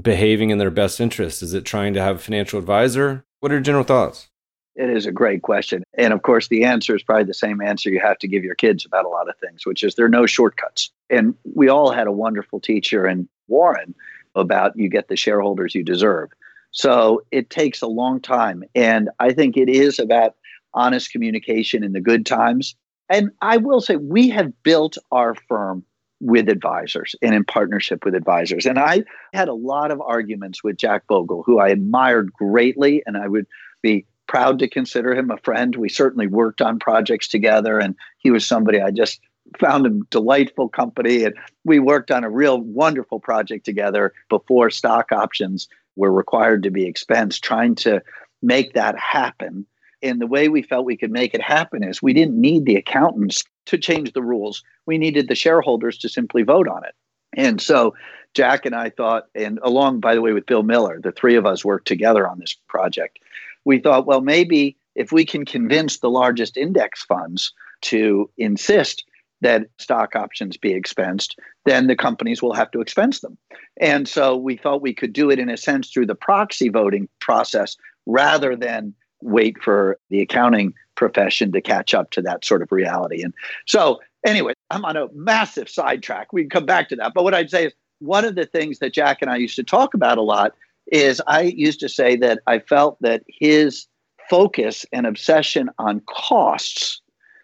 [0.00, 1.42] behaving in their best interest?
[1.42, 3.24] Is it trying to have a financial advisor?
[3.42, 4.28] What are your general thoughts?
[4.76, 5.82] It is a great question.
[5.98, 8.54] And of course, the answer is probably the same answer you have to give your
[8.54, 10.92] kids about a lot of things, which is there are no shortcuts.
[11.10, 13.96] And we all had a wonderful teacher in Warren
[14.36, 16.30] about you get the shareholders you deserve.
[16.70, 18.62] So it takes a long time.
[18.76, 20.36] And I think it is about
[20.72, 22.76] honest communication in the good times.
[23.08, 25.84] And I will say, we have built our firm
[26.22, 28.64] with advisors and in partnership with advisors.
[28.64, 29.02] And I
[29.34, 33.46] had a lot of arguments with Jack Bogle, who I admired greatly, and I would
[33.82, 35.74] be proud to consider him a friend.
[35.74, 39.20] We certainly worked on projects together, and he was somebody I just
[39.58, 41.24] found him delightful company.
[41.24, 46.70] And we worked on a real wonderful project together before stock options were required to
[46.70, 48.00] be expensed, trying to
[48.42, 49.66] make that happen.
[50.02, 52.76] And the way we felt we could make it happen is we didn't need the
[52.76, 54.62] accountants to change the rules.
[54.86, 56.94] We needed the shareholders to simply vote on it.
[57.34, 57.94] And so
[58.34, 61.46] Jack and I thought, and along, by the way, with Bill Miller, the three of
[61.46, 63.18] us worked together on this project.
[63.64, 69.04] We thought, well, maybe if we can convince the largest index funds to insist
[69.40, 71.34] that stock options be expensed,
[71.66, 73.36] then the companies will have to expense them.
[73.80, 77.08] And so we thought we could do it in a sense through the proxy voting
[77.20, 82.70] process rather than wait for the accounting profession to catch up to that sort of
[82.70, 83.22] reality.
[83.22, 83.32] And
[83.66, 86.32] so, anyway, I'm on a massive sidetrack.
[86.32, 87.12] We can come back to that.
[87.14, 89.62] But what I'd say is one of the things that Jack and I used to
[89.62, 90.52] talk about a lot
[90.90, 93.86] is I used to say that I felt that his
[94.28, 97.00] focus and obsession on costs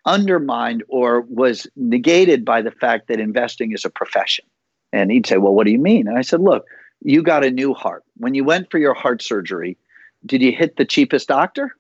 [0.07, 4.45] undermined or was negated by the fact that investing is a profession.
[4.93, 6.09] And he'd say, Well, what do you mean?
[6.09, 6.64] And I said, Look,
[7.03, 8.05] you got a new heart.
[8.17, 9.77] When you went for your heart surgery,
[10.26, 11.72] did you hit the cheapest doctor?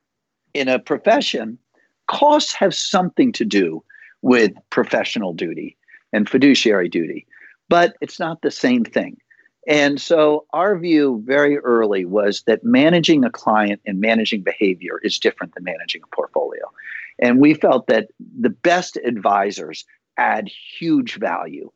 [0.54, 1.58] In a profession,
[2.06, 3.82] costs have something to do
[4.22, 5.76] with professional duty
[6.12, 7.26] and fiduciary duty,
[7.68, 9.18] but it's not the same thing.
[9.68, 15.18] And so our view very early was that managing a client and managing behavior is
[15.18, 16.62] different than managing a portfolio.
[17.20, 18.08] And we felt that
[18.40, 19.84] the best advisors
[20.16, 21.70] add huge value.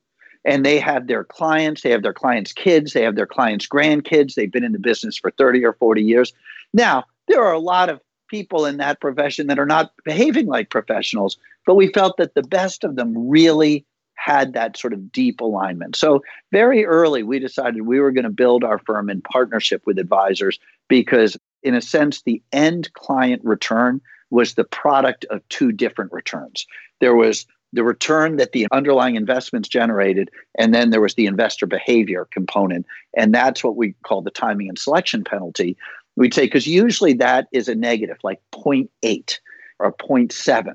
[0.45, 4.35] And they have their clients, they have their clients' kids, they have their clients' grandkids.
[4.35, 6.33] They've been in the business for 30 or 40 years.
[6.73, 10.71] Now, there are a lot of people in that profession that are not behaving like
[10.71, 15.41] professionals, but we felt that the best of them really had that sort of deep
[15.41, 15.97] alignment.
[15.97, 19.99] So, very early, we decided we were going to build our firm in partnership with
[19.99, 24.01] advisors because, in a sense, the end client return
[24.31, 26.67] was the product of two different returns.
[27.01, 31.67] There was the return that the underlying investments generated, and then there was the investor
[31.67, 32.87] behavior component.
[33.17, 35.77] And that's what we call the timing and selection penalty.
[36.17, 39.39] We'd say, because usually that is a negative, like 0.8
[39.79, 40.73] or 0.7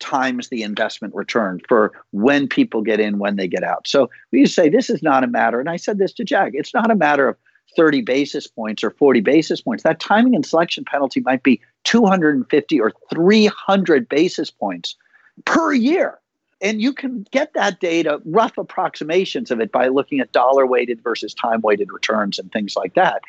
[0.00, 3.88] times the investment return for when people get in, when they get out.
[3.88, 6.74] So we say, this is not a matter, and I said this to Jack, it's
[6.74, 7.36] not a matter of
[7.76, 9.82] 30 basis points or 40 basis points.
[9.82, 14.96] That timing and selection penalty might be 250 or 300 basis points
[15.44, 16.18] per year.
[16.64, 21.02] And you can get that data, rough approximations of it, by looking at dollar weighted
[21.04, 23.20] versus time weighted returns and things like that.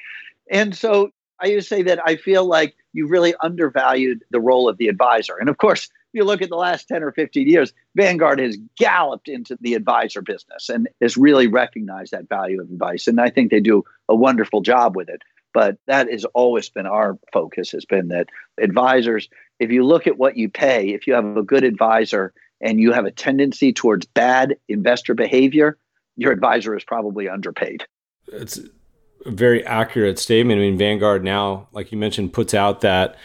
[0.50, 4.78] And so I just say that I feel like you really undervalued the role of
[4.78, 5.36] the advisor.
[5.38, 8.58] And of course, if you look at the last 10 or 15 years, Vanguard has
[8.78, 13.06] galloped into the advisor business and has really recognized that value of advice.
[13.06, 15.24] And I think they do a wonderful job with it.
[15.54, 18.28] But that has always been our focus has been that
[18.62, 19.28] advisors,
[19.60, 22.92] if you look at what you pay, if you have a good advisor and you
[22.94, 25.78] have a tendency towards bad investor behavior,
[26.16, 27.86] your advisor is probably underpaid.
[28.28, 28.60] It's
[29.26, 30.60] a very accurate statement.
[30.60, 33.18] I mean, Vanguard now, like you mentioned, puts out that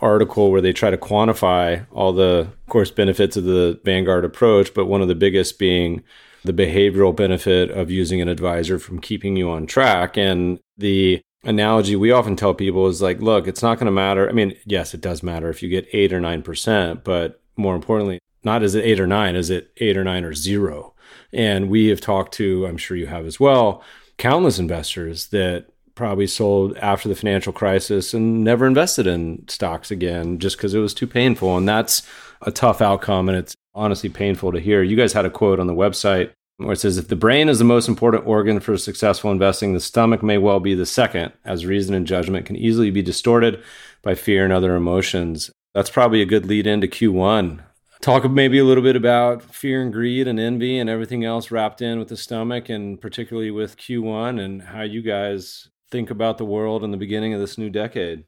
[0.00, 4.86] article where they try to quantify all the, course, benefits of the Vanguard approach, but
[4.86, 6.02] one of the biggest being
[6.44, 10.16] the behavioral benefit of using an advisor from keeping you on track.
[10.16, 14.28] And the analogy we often tell people is like, look, it's not going to matter.
[14.28, 18.20] I mean, yes, it does matter if you get eight or 9%, but more importantly,
[18.46, 20.94] not is it eight or nine, is it eight or nine or zero?
[21.32, 23.82] And we have talked to, I'm sure you have as well,
[24.16, 30.38] countless investors that probably sold after the financial crisis and never invested in stocks again
[30.38, 31.56] just because it was too painful.
[31.56, 32.02] And that's
[32.42, 33.28] a tough outcome.
[33.28, 34.82] And it's honestly painful to hear.
[34.82, 37.58] You guys had a quote on the website where it says if the brain is
[37.58, 41.66] the most important organ for successful investing, the stomach may well be the second, as
[41.66, 43.62] reason and judgment can easily be distorted
[44.02, 45.50] by fear and other emotions.
[45.74, 47.60] That's probably a good lead into Q1.
[48.06, 51.82] Talk maybe a little bit about fear and greed and envy and everything else wrapped
[51.82, 56.44] in with the stomach, and particularly with Q1 and how you guys think about the
[56.44, 58.22] world in the beginning of this new decade.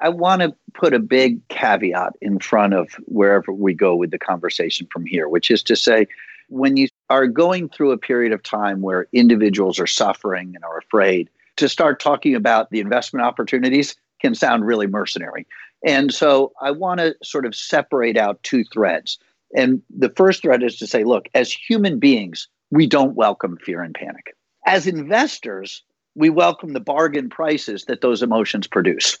[0.00, 4.18] I want to put a big caveat in front of wherever we go with the
[4.18, 6.08] conversation from here, which is to say,
[6.48, 10.78] when you are going through a period of time where individuals are suffering and are
[10.78, 15.46] afraid, to start talking about the investment opportunities can sound really mercenary.
[15.84, 19.18] And so I want to sort of separate out two threads.
[19.56, 23.82] And the first thread is to say, look, as human beings, we don't welcome fear
[23.82, 24.34] and panic.
[24.66, 25.82] As investors,
[26.14, 29.18] we welcome the bargain prices that those emotions produce.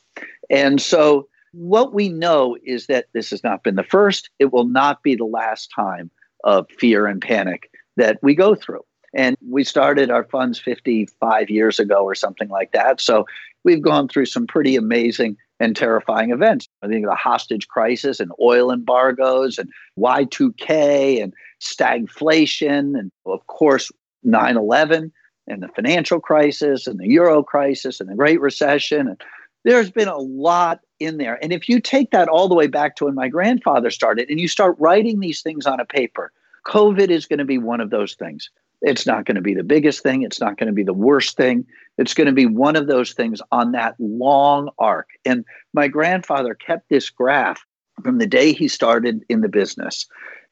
[0.50, 4.64] And so what we know is that this has not been the first, it will
[4.64, 6.10] not be the last time
[6.44, 8.82] of fear and panic that we go through.
[9.14, 13.00] And we started our funds 55 years ago or something like that.
[13.00, 13.26] So
[13.64, 16.68] we've gone through some pretty amazing and terrifying events.
[16.82, 23.92] I think the hostage crisis and oil embargoes and Y2K and stagflation and of course
[24.26, 25.12] 9/11
[25.46, 29.22] and the financial crisis and the euro crisis and the great recession and
[29.64, 31.38] there's been a lot in there.
[31.40, 34.40] And if you take that all the way back to when my grandfather started and
[34.40, 36.32] you start writing these things on a paper,
[36.66, 38.50] COVID is going to be one of those things.
[38.82, 40.22] It's not going to be the biggest thing.
[40.22, 41.64] It's not going to be the worst thing.
[41.98, 45.08] It's going to be one of those things on that long arc.
[45.24, 47.64] And my grandfather kept this graph
[48.02, 50.06] from the day he started in the business.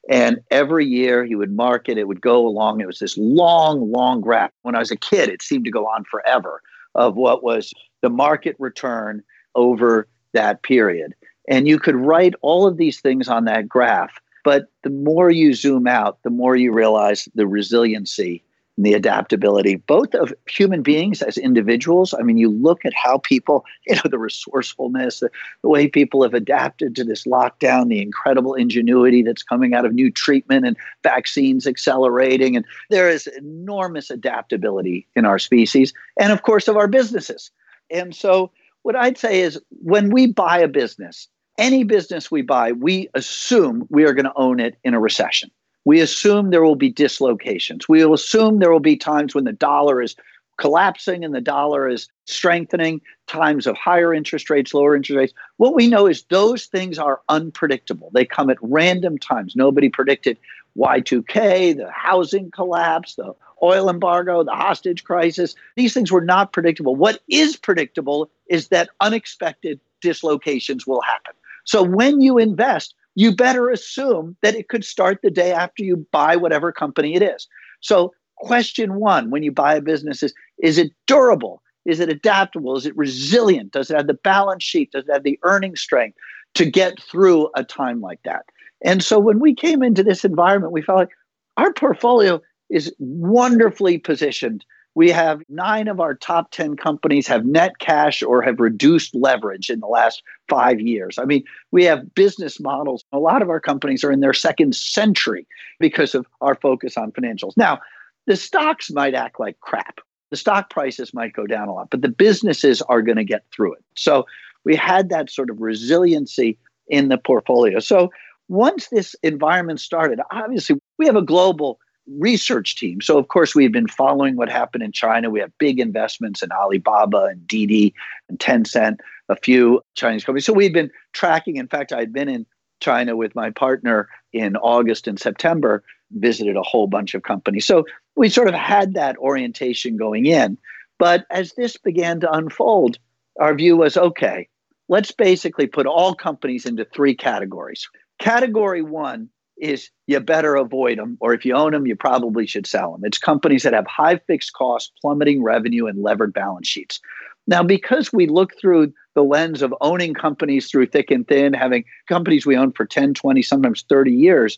[0.09, 2.81] And every year he would mark it, it would go along.
[2.81, 4.51] It was this long, long graph.
[4.63, 6.61] When I was a kid, it seemed to go on forever
[6.95, 9.23] of what was the market return
[9.55, 11.13] over that period.
[11.47, 14.19] And you could write all of these things on that graph.
[14.43, 18.43] But the more you zoom out, the more you realize the resiliency
[18.77, 22.13] and the adaptability, both of human beings as individuals.
[22.13, 25.29] I mean, you look at how people, you know, the resourcefulness, the,
[25.61, 29.93] the way people have adapted to this lockdown, the incredible ingenuity that's coming out of
[29.93, 32.55] new treatment and vaccines accelerating.
[32.55, 37.51] And there is enormous adaptability in our species and, of course, of our businesses.
[37.89, 38.51] And so,
[38.83, 43.87] what I'd say is when we buy a business, any business we buy, we assume
[43.89, 45.51] we are going to own it in a recession.
[45.85, 47.89] We assume there will be dislocations.
[47.89, 50.15] We will assume there will be times when the dollar is
[50.57, 55.33] collapsing and the dollar is strengthening, times of higher interest rates, lower interest rates.
[55.57, 58.11] What we know is those things are unpredictable.
[58.13, 59.55] They come at random times.
[59.55, 60.37] Nobody predicted
[60.77, 63.33] Y2K, the housing collapse, the
[63.63, 65.55] oil embargo, the hostage crisis.
[65.75, 66.95] These things were not predictable.
[66.95, 71.33] What is predictable is that unexpected dislocations will happen.
[71.65, 76.05] So when you invest, you better assume that it could start the day after you
[76.11, 77.47] buy whatever company it is.
[77.81, 81.61] So, question one when you buy a business is is it durable?
[81.85, 82.75] Is it adaptable?
[82.77, 83.71] Is it resilient?
[83.71, 84.91] Does it have the balance sheet?
[84.91, 86.17] Does it have the earning strength
[86.53, 88.45] to get through a time like that?
[88.83, 91.17] And so, when we came into this environment, we felt like
[91.57, 94.63] our portfolio is wonderfully positioned
[94.95, 99.69] we have nine of our top 10 companies have net cash or have reduced leverage
[99.69, 101.17] in the last five years.
[101.17, 103.05] I mean, we have business models.
[103.13, 105.47] A lot of our companies are in their second century
[105.79, 107.55] because of our focus on financials.
[107.55, 107.79] Now,
[108.27, 109.99] the stocks might act like crap.
[110.29, 113.45] The stock prices might go down a lot, but the businesses are going to get
[113.53, 113.83] through it.
[113.95, 114.25] So
[114.63, 117.79] we had that sort of resiliency in the portfolio.
[117.79, 118.11] So
[118.47, 123.01] once this environment started, obviously we have a global research team.
[123.01, 125.29] So, of course, we've been following what happened in China.
[125.29, 127.93] We have big investments in Alibaba and Didi
[128.29, 128.97] and Tencent,
[129.29, 130.45] a few Chinese companies.
[130.45, 131.57] So, we've been tracking.
[131.57, 132.45] In fact, I had been in
[132.79, 137.65] China with my partner in August and September, visited a whole bunch of companies.
[137.65, 140.57] So, we sort of had that orientation going in.
[140.97, 142.99] But as this began to unfold,
[143.39, 144.47] our view was okay,
[144.87, 147.89] let's basically put all companies into three categories.
[148.19, 149.29] Category one
[149.61, 153.01] is you better avoid them, or if you own them, you probably should sell them.
[153.05, 156.99] It's companies that have high fixed costs, plummeting revenue, and levered balance sheets.
[157.47, 161.85] Now, because we look through the lens of owning companies through thick and thin, having
[162.07, 164.57] companies we own for 10, 20, sometimes 30 years,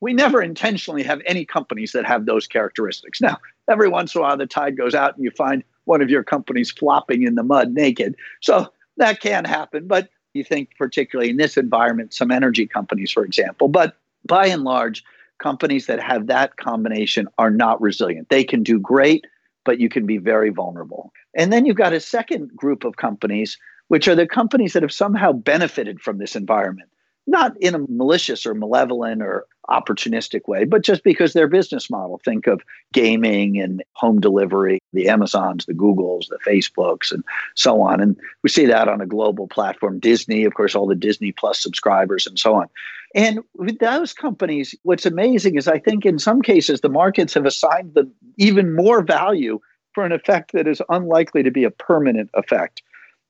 [0.00, 3.20] we never intentionally have any companies that have those characteristics.
[3.20, 3.38] Now,
[3.68, 6.22] every once in a while, the tide goes out and you find one of your
[6.22, 8.14] companies flopping in the mud naked.
[8.40, 9.86] So that can happen.
[9.86, 13.68] But you think, particularly in this environment, some energy companies, for example.
[13.68, 13.96] But
[14.26, 15.04] by and large,
[15.38, 18.28] companies that have that combination are not resilient.
[18.28, 19.26] They can do great,
[19.64, 21.12] but you can be very vulnerable.
[21.36, 23.58] And then you've got a second group of companies,
[23.88, 26.88] which are the companies that have somehow benefited from this environment
[27.26, 32.20] not in a malicious or malevolent or opportunistic way, but just because their business model.
[32.22, 32.62] Think of
[32.92, 38.00] gaming and home delivery, the Amazons, the Googles, the Facebooks, and so on.
[38.00, 39.98] And we see that on a global platform.
[39.98, 42.68] Disney, of course, all the Disney Plus subscribers and so on.
[43.14, 47.46] And with those companies, what's amazing is I think in some cases the markets have
[47.46, 49.60] assigned them even more value
[49.92, 52.82] for an effect that is unlikely to be a permanent effect.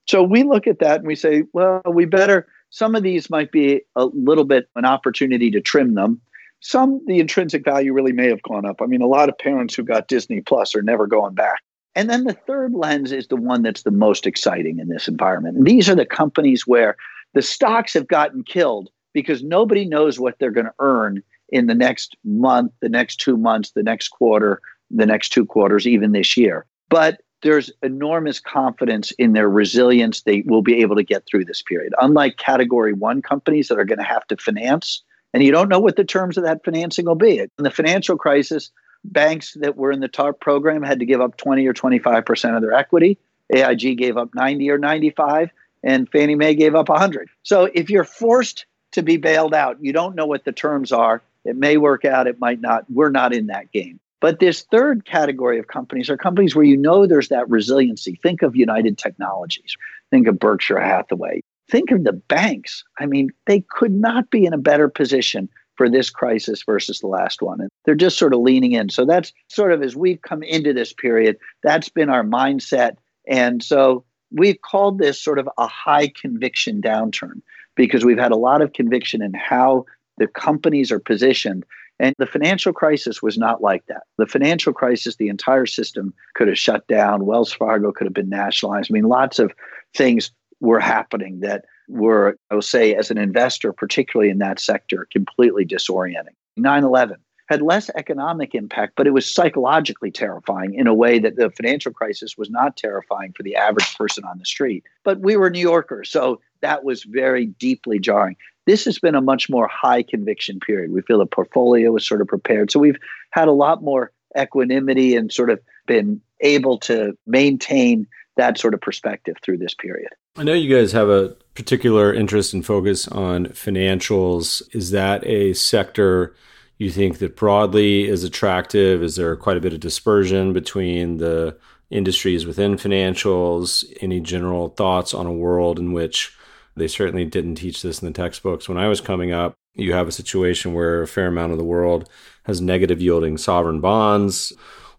[0.07, 3.53] So we look at that and we say, well, we better some of these might
[3.53, 6.19] be a little bit an opportunity to trim them.
[6.59, 8.81] Some, the intrinsic value really may have gone up.
[8.81, 11.61] I mean, a lot of parents who got Disney Plus are never going back.
[11.95, 15.55] And then the third lens is the one that's the most exciting in this environment.
[15.55, 16.97] And these are the companies where
[17.33, 21.73] the stocks have gotten killed because nobody knows what they're going to earn in the
[21.73, 24.61] next month, the next two months, the next quarter,
[24.91, 26.65] the next two quarters, even this year.
[26.89, 30.21] But there's enormous confidence in their resilience.
[30.21, 31.93] They will be able to get through this period.
[32.01, 35.01] Unlike category one companies that are going to have to finance,
[35.33, 37.39] and you don't know what the terms of that financing will be.
[37.39, 38.69] In the financial crisis,
[39.05, 42.61] banks that were in the TARP program had to give up 20 or 25% of
[42.61, 43.17] their equity.
[43.53, 45.51] AIG gave up 90 or 95,
[45.83, 47.29] and Fannie Mae gave up 100.
[47.43, 51.21] So if you're forced to be bailed out, you don't know what the terms are.
[51.45, 52.85] It may work out, it might not.
[52.89, 53.99] We're not in that game.
[54.19, 58.19] But this third category of companies are companies where you know there's that resiliency.
[58.23, 59.75] Think of United Technologies,
[60.09, 62.83] think of Berkshire Hathaway, think of the banks.
[62.99, 67.07] I mean, they could not be in a better position for this crisis versus the
[67.07, 67.59] last one.
[67.59, 68.89] And they're just sort of leaning in.
[68.89, 72.95] So that's sort of as we've come into this period, that's been our mindset.
[73.27, 77.41] And so we've called this sort of a high conviction downturn
[77.75, 79.85] because we've had a lot of conviction in how
[80.17, 81.65] the companies are positioned
[81.99, 84.03] and the financial crisis was not like that.
[84.17, 87.25] The financial crisis, the entire system could have shut down.
[87.25, 88.91] Wells Fargo could have been nationalized.
[88.91, 89.53] I mean, lots of
[89.93, 95.07] things were happening that were, I will say, as an investor, particularly in that sector,
[95.11, 96.35] completely disorienting.
[96.57, 97.17] 9 11
[97.47, 101.93] had less economic impact, but it was psychologically terrifying in a way that the financial
[101.93, 104.83] crisis was not terrifying for the average person on the street.
[105.03, 108.35] But we were New Yorkers, so that was very deeply jarring.
[108.65, 110.91] This has been a much more high conviction period.
[110.91, 112.71] We feel the portfolio is sort of prepared.
[112.71, 112.97] So we've
[113.29, 118.07] had a lot more equanimity and sort of been able to maintain
[118.37, 120.09] that sort of perspective through this period.
[120.37, 124.63] I know you guys have a particular interest and focus on financials.
[124.75, 126.35] Is that a sector
[126.79, 129.03] you think that broadly is attractive?
[129.03, 131.55] Is there quite a bit of dispersion between the
[131.91, 133.85] industries within financials?
[134.01, 136.35] Any general thoughts on a world in which
[136.75, 138.67] they certainly didn't teach this in the textbooks.
[138.67, 141.63] When I was coming up, you have a situation where a fair amount of the
[141.63, 142.09] world
[142.43, 144.53] has negative yielding sovereign bonds.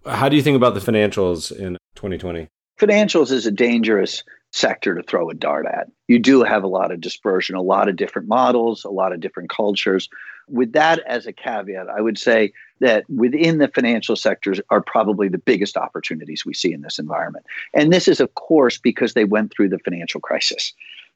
[0.07, 2.49] How do you think about the financials in 2020?
[2.79, 4.23] Financials is a dangerous
[4.53, 5.89] sector to throw a dart at.
[6.09, 9.21] You do have a lot of dispersion, a lot of different models, a lot of
[9.21, 10.09] different cultures.
[10.49, 15.29] With that as a caveat, I would say that within the financial sectors are probably
[15.29, 17.47] the biggest opportunities we see in this environment.
[17.75, 20.73] And this is, of course, because they went through the financial crisis.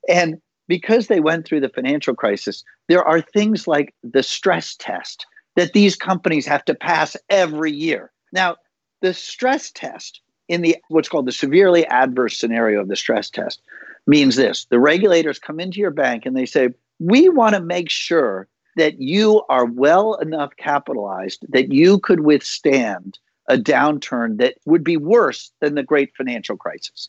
[0.08, 0.40] And
[0.70, 5.72] because they went through the financial crisis, there are things like the stress test that
[5.72, 8.12] these companies have to pass every year.
[8.32, 8.54] Now,
[9.02, 13.60] the stress test in the what's called the severely adverse scenario of the stress test
[14.06, 16.68] means this the regulators come into your bank and they say,
[17.00, 18.46] We want to make sure
[18.76, 23.18] that you are well enough capitalized that you could withstand
[23.48, 27.08] a downturn that would be worse than the great financial crisis.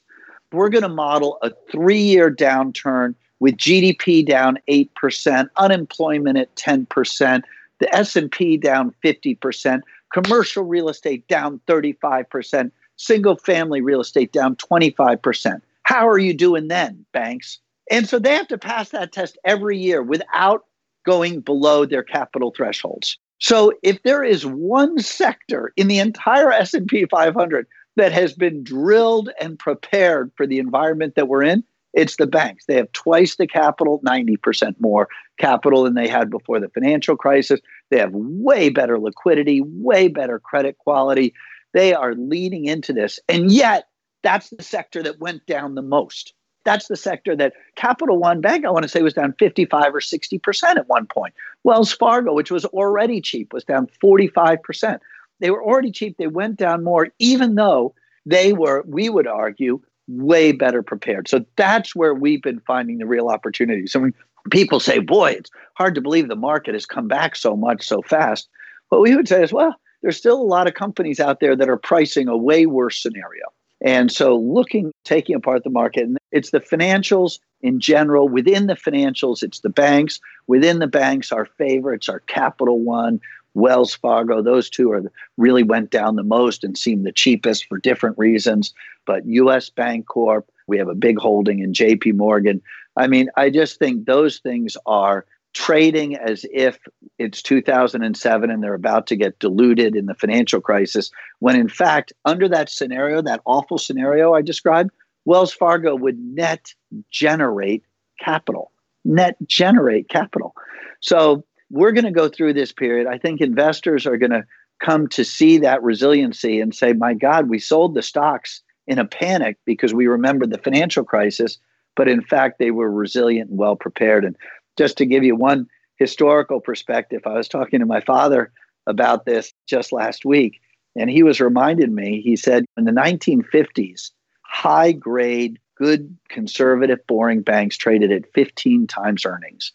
[0.52, 7.42] We're going to model a three year downturn with GDP down 8%, unemployment at 10%,
[7.80, 9.82] the S&P down 50%,
[10.14, 15.60] commercial real estate down 35%, single family real estate down 25%.
[15.84, 17.58] How are you doing then, banks?
[17.90, 20.66] And so they have to pass that test every year without
[21.04, 23.18] going below their capital thresholds.
[23.40, 27.66] So if there is one sector in the entire S&P 500
[27.96, 31.64] that has been drilled and prepared for the environment that we're in,
[31.94, 32.66] it's the banks.
[32.66, 37.60] They have twice the capital, 90% more capital than they had before the financial crisis.
[37.90, 41.34] They have way better liquidity, way better credit quality.
[41.74, 43.20] They are leading into this.
[43.28, 43.88] And yet,
[44.24, 46.34] that's the sector that went down the most.
[46.64, 50.00] That's the sector that Capital One Bank, I want to say, was down 55 or
[50.00, 51.34] 60% at one point.
[51.64, 55.00] Wells Fargo, which was already cheap, was down 45%.
[55.40, 56.18] They were already cheap.
[56.18, 57.96] They went down more, even though
[58.28, 61.28] they were, we would argue, way better prepared.
[61.28, 63.92] So that's where we've been finding the real opportunities.
[63.92, 64.14] So when
[64.50, 68.02] people say, boy, it's hard to believe the market has come back so much so
[68.02, 68.50] fast.
[68.90, 71.70] What we would say is, well, there's still a lot of companies out there that
[71.70, 73.46] are pricing a way worse scenario.
[73.84, 78.30] And so looking, taking apart the market, and it's the financials in general.
[78.30, 80.20] Within the financials, it's the banks.
[80.48, 83.20] Within the banks, our favorites are Capital One,
[83.54, 84.42] Wells Fargo.
[84.42, 85.04] Those two are
[85.38, 88.74] really went down the most and seemed the cheapest for different reasons.
[89.06, 89.70] But U.S.
[89.70, 92.14] Bancorp, we have a big holding in J.P.
[92.14, 92.62] Morgan.
[92.96, 96.80] I mean, I just think those things are trading as if
[97.18, 102.14] it's 2007 and they're about to get diluted in the financial crisis, when in fact,
[102.26, 104.92] under that scenario, that awful scenario I described,
[105.26, 106.74] Wells Fargo would net
[107.10, 107.84] generate
[108.20, 108.72] capital,
[109.04, 110.56] net generate capital.
[111.02, 113.08] So we're going to go through this period.
[113.08, 114.46] I think investors are going to
[114.80, 119.06] come to see that resiliency and say, my God, we sold the stocks in a
[119.06, 121.58] panic because we remembered the financial crisis,
[121.96, 124.26] but in fact, they were resilient and well prepared.
[124.26, 124.36] And
[124.78, 125.68] just to give you one
[125.98, 128.52] historical perspective, I was talking to my father
[128.88, 130.60] about this just last week,
[130.96, 134.12] and he was reminding me, he said, in the 1950s,
[134.42, 139.72] high grade, good, conservative, boring banks traded at 15 times earnings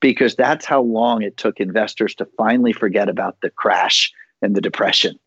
[0.00, 4.60] because that's how long it took investors to finally forget about the crash and the
[4.60, 5.18] depression.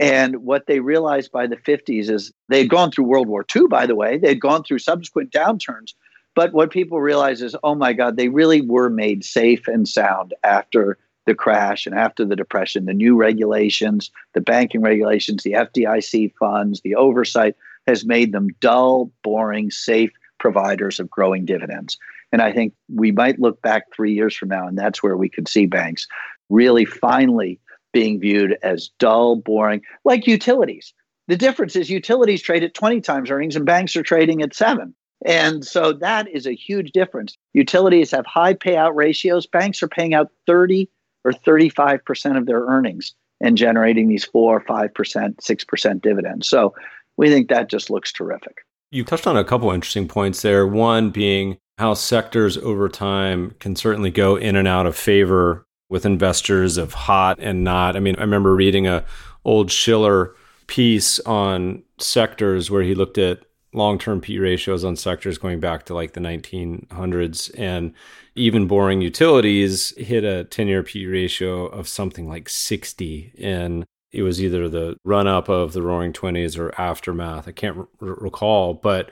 [0.00, 3.86] And what they realized by the 50s is they'd gone through World War II, by
[3.86, 5.94] the way, they'd gone through subsequent downturns,
[6.34, 10.34] but what people realize is, oh my God, they really were made safe and sound
[10.42, 12.86] after the crash and after the depression.
[12.86, 17.56] The new regulations, the banking regulations, the FDIC funds, the oversight
[17.86, 21.98] has made them dull, boring, safe providers of growing dividends.
[22.34, 25.28] And I think we might look back three years from now, and that's where we
[25.28, 26.08] could see banks
[26.50, 27.60] really finally
[27.92, 30.92] being viewed as dull, boring, like utilities.
[31.28, 34.96] The difference is utilities trade at 20 times earnings and banks are trading at seven.
[35.24, 37.38] And so that is a huge difference.
[37.52, 39.46] Utilities have high payout ratios.
[39.46, 40.90] Banks are paying out 30
[41.24, 46.48] or 35% of their earnings and generating these 4 5%, 6% dividends.
[46.48, 46.74] So
[47.16, 48.66] we think that just looks terrific.
[48.90, 50.66] You touched on a couple interesting points there.
[50.66, 56.06] One being how sectors over time can certainly go in and out of favor with
[56.06, 57.96] investors of hot and not.
[57.96, 59.04] I mean, I remember reading a
[59.44, 60.34] old Shiller
[60.66, 63.44] piece on sectors where he looked at
[63.74, 67.92] long-term P ratios on sectors going back to like the 1900s and
[68.36, 74.40] even boring utilities hit a 10-year P ratio of something like 60 and it was
[74.40, 79.10] either the run up of the roaring 20s or aftermath i can't r- recall but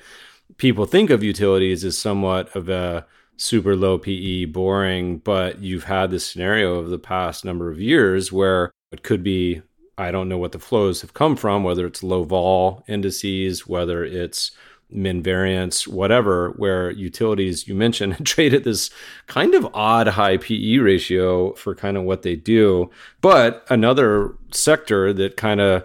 [0.57, 6.11] people think of utilities as somewhat of a super low pe boring but you've had
[6.11, 9.63] this scenario of the past number of years where it could be
[9.99, 14.05] I don't know what the flows have come from, whether it's low vol indices, whether
[14.05, 14.51] it's
[14.91, 18.91] min variance, whatever, where utilities you mentioned trade at this
[19.27, 22.91] kind of odd high PE ratio for kind of what they do.
[23.21, 25.85] But another sector that kind of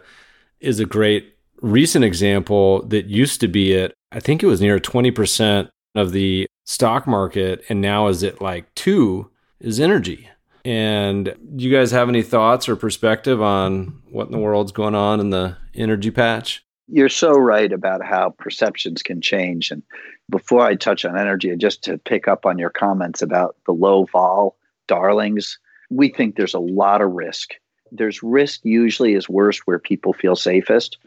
[0.59, 4.79] is a great recent example that used to be at, I think it was near
[4.79, 9.29] 20% of the stock market and now is it like two
[9.59, 10.29] is energy.
[10.65, 14.95] And do you guys have any thoughts or perspective on what in the world's going
[14.95, 16.63] on in the energy patch?
[16.89, 19.71] You're so right about how perceptions can change.
[19.71, 19.81] And
[20.29, 24.05] before I touch on energy, just to pick up on your comments about the low
[24.11, 25.57] vol darlings,
[25.89, 27.51] we think there's a lot of risk.
[27.91, 30.97] There's risk usually is worst where people feel safest.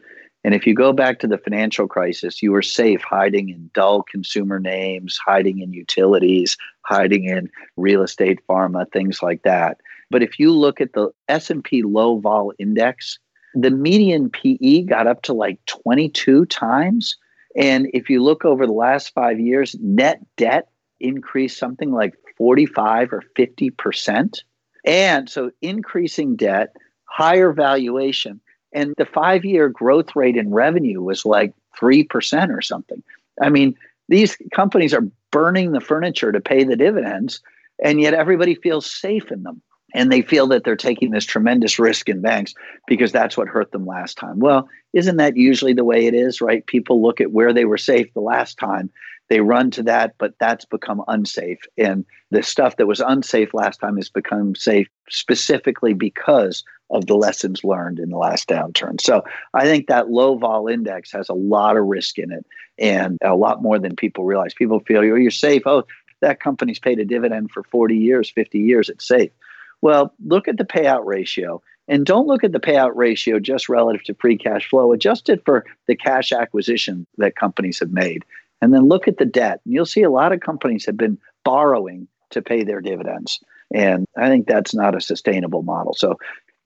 [0.43, 4.03] And if you go back to the financial crisis, you were safe hiding in dull
[4.03, 9.77] consumer names, hiding in utilities, hiding in real estate, pharma, things like that.
[10.09, 13.19] But if you look at the S&P low vol index,
[13.53, 17.15] the median PE got up to like 22 times.
[17.55, 20.69] And if you look over the last 5 years, net debt
[20.99, 24.39] increased something like 45 or 50%.
[24.85, 26.75] And so increasing debt,
[27.05, 28.41] higher valuation,
[28.73, 33.01] and the five year growth rate in revenue was like 3% or something.
[33.41, 33.75] I mean,
[34.09, 37.41] these companies are burning the furniture to pay the dividends,
[37.83, 39.61] and yet everybody feels safe in them.
[39.93, 42.53] And they feel that they're taking this tremendous risk in banks
[42.87, 44.39] because that's what hurt them last time.
[44.39, 46.65] Well, isn't that usually the way it is, right?
[46.65, 48.89] People look at where they were safe the last time,
[49.29, 51.59] they run to that, but that's become unsafe.
[51.77, 57.15] And the stuff that was unsafe last time has become safe specifically because of the
[57.15, 58.99] lessons learned in the last downturn.
[58.99, 59.23] So
[59.53, 62.45] I think that low vol index has a lot of risk in it
[62.77, 64.53] and a lot more than people realize.
[64.53, 65.63] People feel oh, you're safe.
[65.65, 65.83] Oh,
[66.21, 69.31] that company's paid a dividend for 40 years, 50 years, it's safe.
[69.81, 71.61] Well, look at the payout ratio.
[71.87, 74.93] And don't look at the payout ratio just relative to free cash flow.
[74.93, 78.23] Adjust it for the cash acquisition that companies have made.
[78.61, 79.59] And then look at the debt.
[79.65, 83.39] And you'll see a lot of companies have been borrowing to pay their dividends.
[83.73, 85.93] And I think that's not a sustainable model.
[85.93, 86.17] So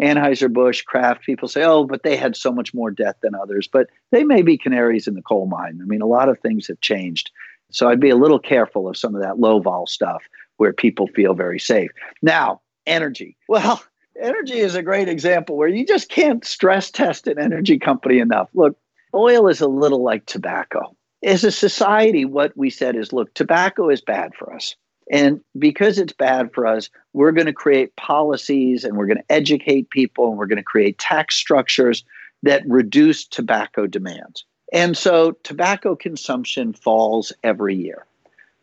[0.01, 3.67] Anheuser-Busch, Kraft, people say, oh, but they had so much more debt than others.
[3.67, 5.79] But they may be canaries in the coal mine.
[5.81, 7.31] I mean, a lot of things have changed.
[7.71, 10.23] So I'd be a little careful of some of that low vol stuff
[10.57, 11.91] where people feel very safe.
[12.21, 13.37] Now, energy.
[13.47, 13.83] Well,
[14.21, 18.49] energy is a great example where you just can't stress test an energy company enough.
[18.53, 18.77] Look,
[19.13, 20.95] oil is a little like tobacco.
[21.23, 24.75] As a society, what we said is look, tobacco is bad for us.
[25.11, 29.31] And because it's bad for us, we're going to create policies and we're going to
[29.31, 32.03] educate people and we're going to create tax structures
[32.43, 34.43] that reduce tobacco demand.
[34.73, 38.05] And so tobacco consumption falls every year.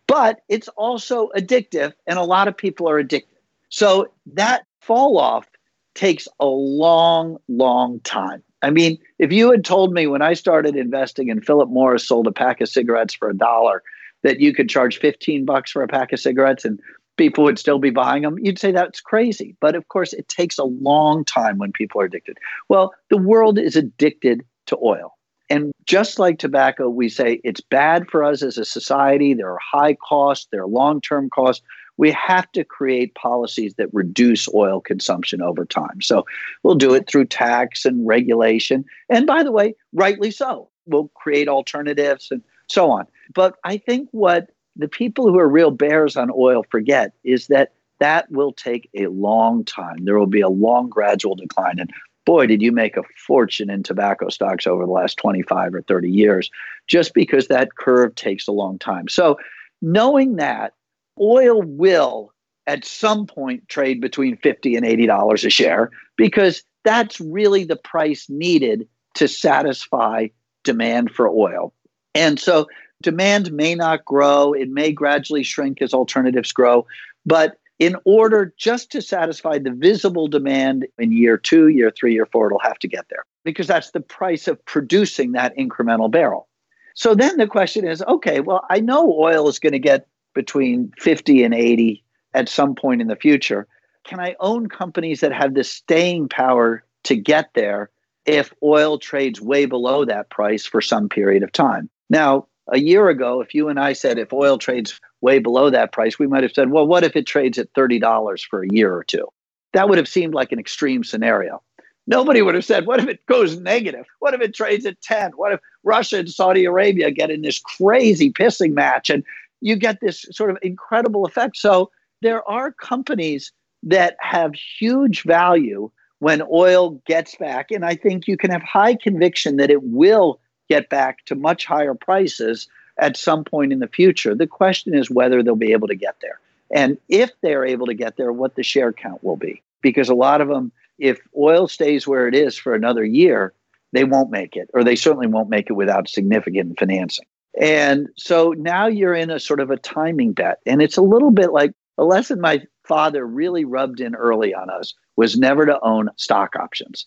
[0.06, 3.38] But it's also addictive, and a lot of people are addicted.
[3.68, 5.46] So that fall off
[5.94, 8.42] takes a long, long time.
[8.62, 12.26] I mean, if you had told me when I started investing and Philip Morris sold
[12.26, 13.82] a pack of cigarettes for a dollar
[14.22, 16.80] that you could charge 15 bucks for a pack of cigarettes and
[17.16, 19.56] people would still be buying them, you'd say that's crazy.
[19.60, 22.38] But of course, it takes a long time when people are addicted.
[22.68, 25.14] Well, the world is addicted to oil.
[25.50, 29.34] And just like tobacco, we say it's bad for us as a society.
[29.34, 31.62] There are high costs, there are long term costs
[31.96, 36.00] we have to create policies that reduce oil consumption over time.
[36.00, 36.24] So
[36.62, 38.84] we'll do it through tax and regulation.
[39.08, 40.68] And by the way, rightly so.
[40.86, 42.42] We'll create alternatives and
[42.72, 43.06] so on.
[43.34, 47.72] But I think what the people who are real bears on oil forget is that
[48.00, 50.04] that will take a long time.
[50.04, 51.78] There will be a long gradual decline.
[51.78, 51.90] And
[52.24, 56.10] boy, did you make a fortune in tobacco stocks over the last 25 or 30
[56.10, 56.50] years,
[56.88, 59.08] just because that curve takes a long time.
[59.08, 59.38] So,
[59.80, 60.74] knowing that,
[61.20, 62.32] oil will
[62.66, 67.76] at some point trade between 50 and 80 dollars a share because that's really the
[67.76, 70.28] price needed to satisfy
[70.64, 71.72] demand for oil.
[72.14, 72.68] And so
[73.02, 76.86] demand may not grow, it may gradually shrink as alternatives grow,
[77.26, 82.26] but in order just to satisfy the visible demand in year 2, year 3, year
[82.26, 86.48] 4 it'll have to get there because that's the price of producing that incremental barrel.
[86.94, 90.92] So then the question is okay, well, I know oil is going to get between
[90.98, 92.04] 50 and 80
[92.34, 93.66] at some point in the future.
[94.04, 97.90] Can I own companies that have the staying power to get there
[98.26, 101.90] if oil trades way below that price for some period of time?
[102.12, 105.92] Now, a year ago, if you and I said if oil trades way below that
[105.92, 108.94] price, we might have said, well, what if it trades at $30 for a year
[108.94, 109.26] or two?
[109.72, 111.62] That would have seemed like an extreme scenario.
[112.06, 114.04] Nobody would have said, what if it goes negative?
[114.18, 115.32] What if it trades at 10?
[115.36, 119.24] What if Russia and Saudi Arabia get in this crazy pissing match and
[119.62, 121.56] you get this sort of incredible effect.
[121.56, 121.90] So
[122.20, 123.52] there are companies
[123.84, 127.70] that have huge value when oil gets back.
[127.70, 130.40] And I think you can have high conviction that it will
[130.72, 132.66] get back to much higher prices
[132.98, 134.34] at some point in the future.
[134.34, 136.40] The question is whether they'll be able to get there.
[136.70, 139.62] And if they're able to get there, what the share count will be.
[139.82, 143.52] Because a lot of them, if oil stays where it is for another year,
[143.92, 147.26] they won't make it, or they certainly won't make it without significant financing.
[147.60, 150.60] And so now you're in a sort of a timing bet.
[150.64, 154.70] And it's a little bit like a lesson my father really rubbed in early on
[154.70, 157.04] us was never to own stock options.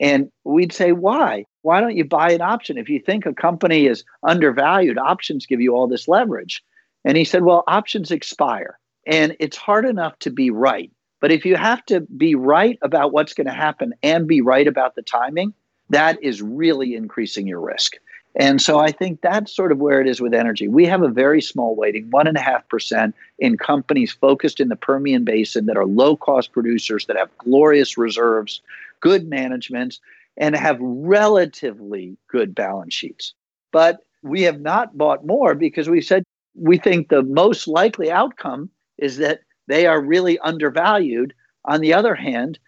[0.00, 1.46] And we'd say, why?
[1.66, 2.78] Why don't you buy an option?
[2.78, 6.62] If you think a company is undervalued, options give you all this leverage.
[7.04, 8.78] And he said, well, options expire.
[9.04, 10.92] And it's hard enough to be right.
[11.20, 14.68] But if you have to be right about what's going to happen and be right
[14.68, 15.54] about the timing,
[15.90, 17.94] that is really increasing your risk.
[18.36, 20.68] And so I think that's sort of where it is with energy.
[20.68, 24.68] We have a very small weighting, one and a half percent, in companies focused in
[24.68, 28.60] the Permian Basin that are low cost producers that have glorious reserves,
[29.00, 29.98] good management,
[30.36, 33.34] and have relatively good balance sheets.
[33.72, 36.24] But we have not bought more because we said
[36.54, 41.34] we think the most likely outcome is that they are really undervalued.
[41.64, 42.58] On the other hand,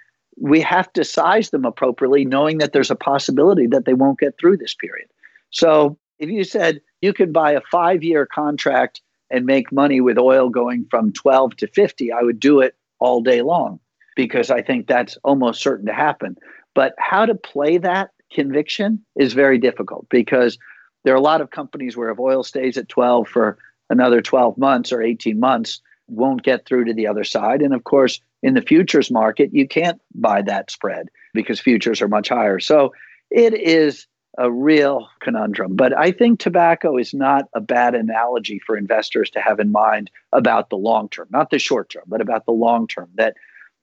[0.40, 4.38] we have to size them appropriately, knowing that there's a possibility that they won't get
[4.38, 5.08] through this period.
[5.50, 9.00] So if you said you could buy a five year contract
[9.30, 13.20] and make money with oil going from 12 to 50, I would do it all
[13.20, 13.80] day long
[14.16, 16.36] because I think that's almost certain to happen.
[16.78, 20.58] But how to play that conviction is very difficult because
[21.02, 23.58] there are a lot of companies where if oil stays at 12 for
[23.90, 27.62] another 12 months or 18 months, won't get through to the other side.
[27.62, 32.06] And of course, in the futures market, you can't buy that spread because futures are
[32.06, 32.60] much higher.
[32.60, 32.92] So
[33.28, 34.06] it is
[34.38, 35.74] a real conundrum.
[35.74, 40.12] But I think tobacco is not a bad analogy for investors to have in mind
[40.32, 43.10] about the long term, not the short term, but about the long term.
[43.16, 43.34] That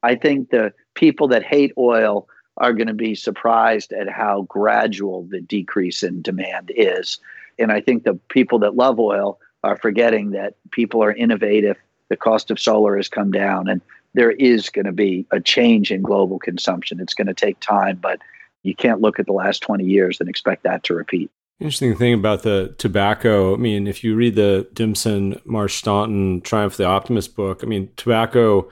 [0.01, 5.23] I think the people that hate oil are going to be surprised at how gradual
[5.23, 7.19] the decrease in demand is.
[7.59, 11.77] And I think the people that love oil are forgetting that people are innovative.
[12.09, 13.81] The cost of solar has come down, and
[14.13, 16.99] there is going to be a change in global consumption.
[16.99, 18.19] It's going to take time, but
[18.63, 21.31] you can't look at the last 20 years and expect that to repeat.
[21.59, 23.53] Interesting thing about the tobacco.
[23.53, 27.67] I mean, if you read the Dimson, Marsh Staunton, Triumph of the Optimist book, I
[27.67, 28.69] mean, tobacco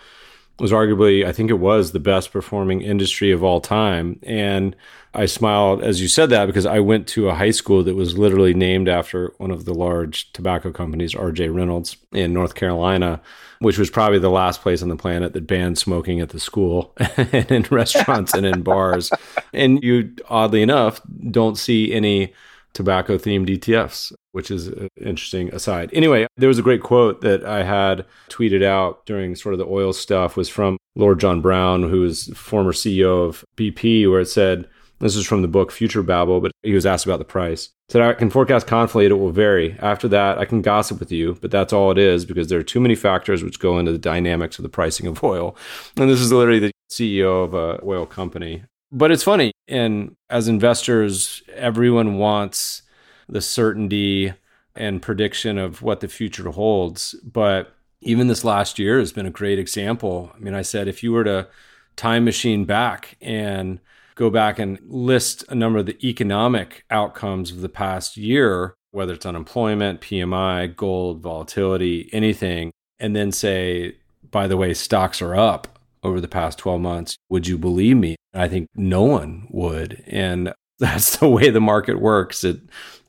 [0.64, 4.18] was arguably, I think it was the best performing industry of all time.
[4.24, 4.78] And
[5.14, 8.18] I smiled as you said that because I went to a high school that was
[8.18, 13.22] literally named after one of the large tobacco companies, RJ Reynolds, in North Carolina,
[13.59, 16.95] which was probably the last place on the planet that banned smoking at the school
[17.18, 19.11] and in restaurants and in bars.
[19.51, 22.34] And you, oddly enough, don't see any
[22.72, 25.90] tobacco themed ETFs, which is an interesting aside.
[25.94, 29.66] Anyway, there was a great quote that I had tweeted out during sort of the
[29.66, 34.28] oil stuff was from Lord John Browne, who is former CEO of BP, where it
[34.28, 34.68] said,
[35.00, 37.70] this is from the book Future Babble, but he was asked about the price.
[37.90, 39.76] Said I can forecast confidently it will vary.
[39.80, 42.64] After that, I can gossip with you, but that's all it is because there are
[42.64, 45.58] too many factors which go into the dynamics of the pricing of oil.
[45.98, 48.64] And this is literally the CEO of a oil company
[48.94, 49.52] but it's funny.
[49.68, 52.84] And as investors, everyone wants
[53.28, 54.34] the certainty
[54.76, 57.14] and prediction of what the future holds.
[57.24, 60.32] But even this last year has been a great example.
[60.36, 61.48] I mean, I said if you were to
[61.96, 63.80] time machine back and
[64.16, 69.14] go back and list a number of the economic outcomes of the past year, whether
[69.14, 73.96] it's unemployment, PMI, gold, volatility, anything, and then say,
[74.30, 78.16] by the way, stocks are up over the past 12 months, would you believe me?
[78.34, 80.04] I think no one would.
[80.08, 82.44] And that's the way the market works.
[82.44, 82.60] It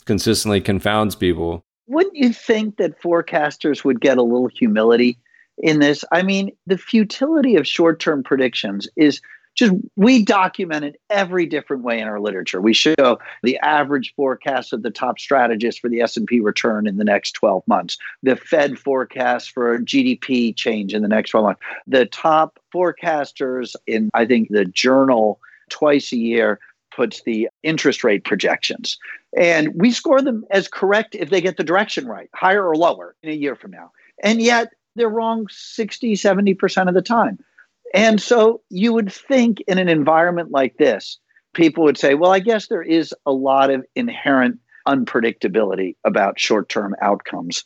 [0.04, 1.64] consistently confounds people.
[1.86, 5.18] Wouldn't you think that forecasters would get a little humility
[5.58, 6.04] in this?
[6.12, 9.20] I mean, the futility of short term predictions is
[9.54, 12.60] just we document it every different way in our literature.
[12.60, 17.04] We show the average forecast of the top strategists for the S&P return in the
[17.04, 22.06] next 12 months, the Fed forecast for GDP change in the next 12 months, the
[22.06, 25.38] top forecasters in I think the journal
[25.70, 26.58] twice a year
[26.94, 28.98] puts the interest rate projections.
[29.36, 33.14] And we score them as correct if they get the direction right, higher or lower
[33.22, 33.90] in a year from now.
[34.22, 37.38] And yet they're wrong 60, 70% of the time.
[37.92, 41.18] And so you would think in an environment like this,
[41.54, 46.68] people would say, well, I guess there is a lot of inherent unpredictability about short
[46.68, 47.64] term outcomes.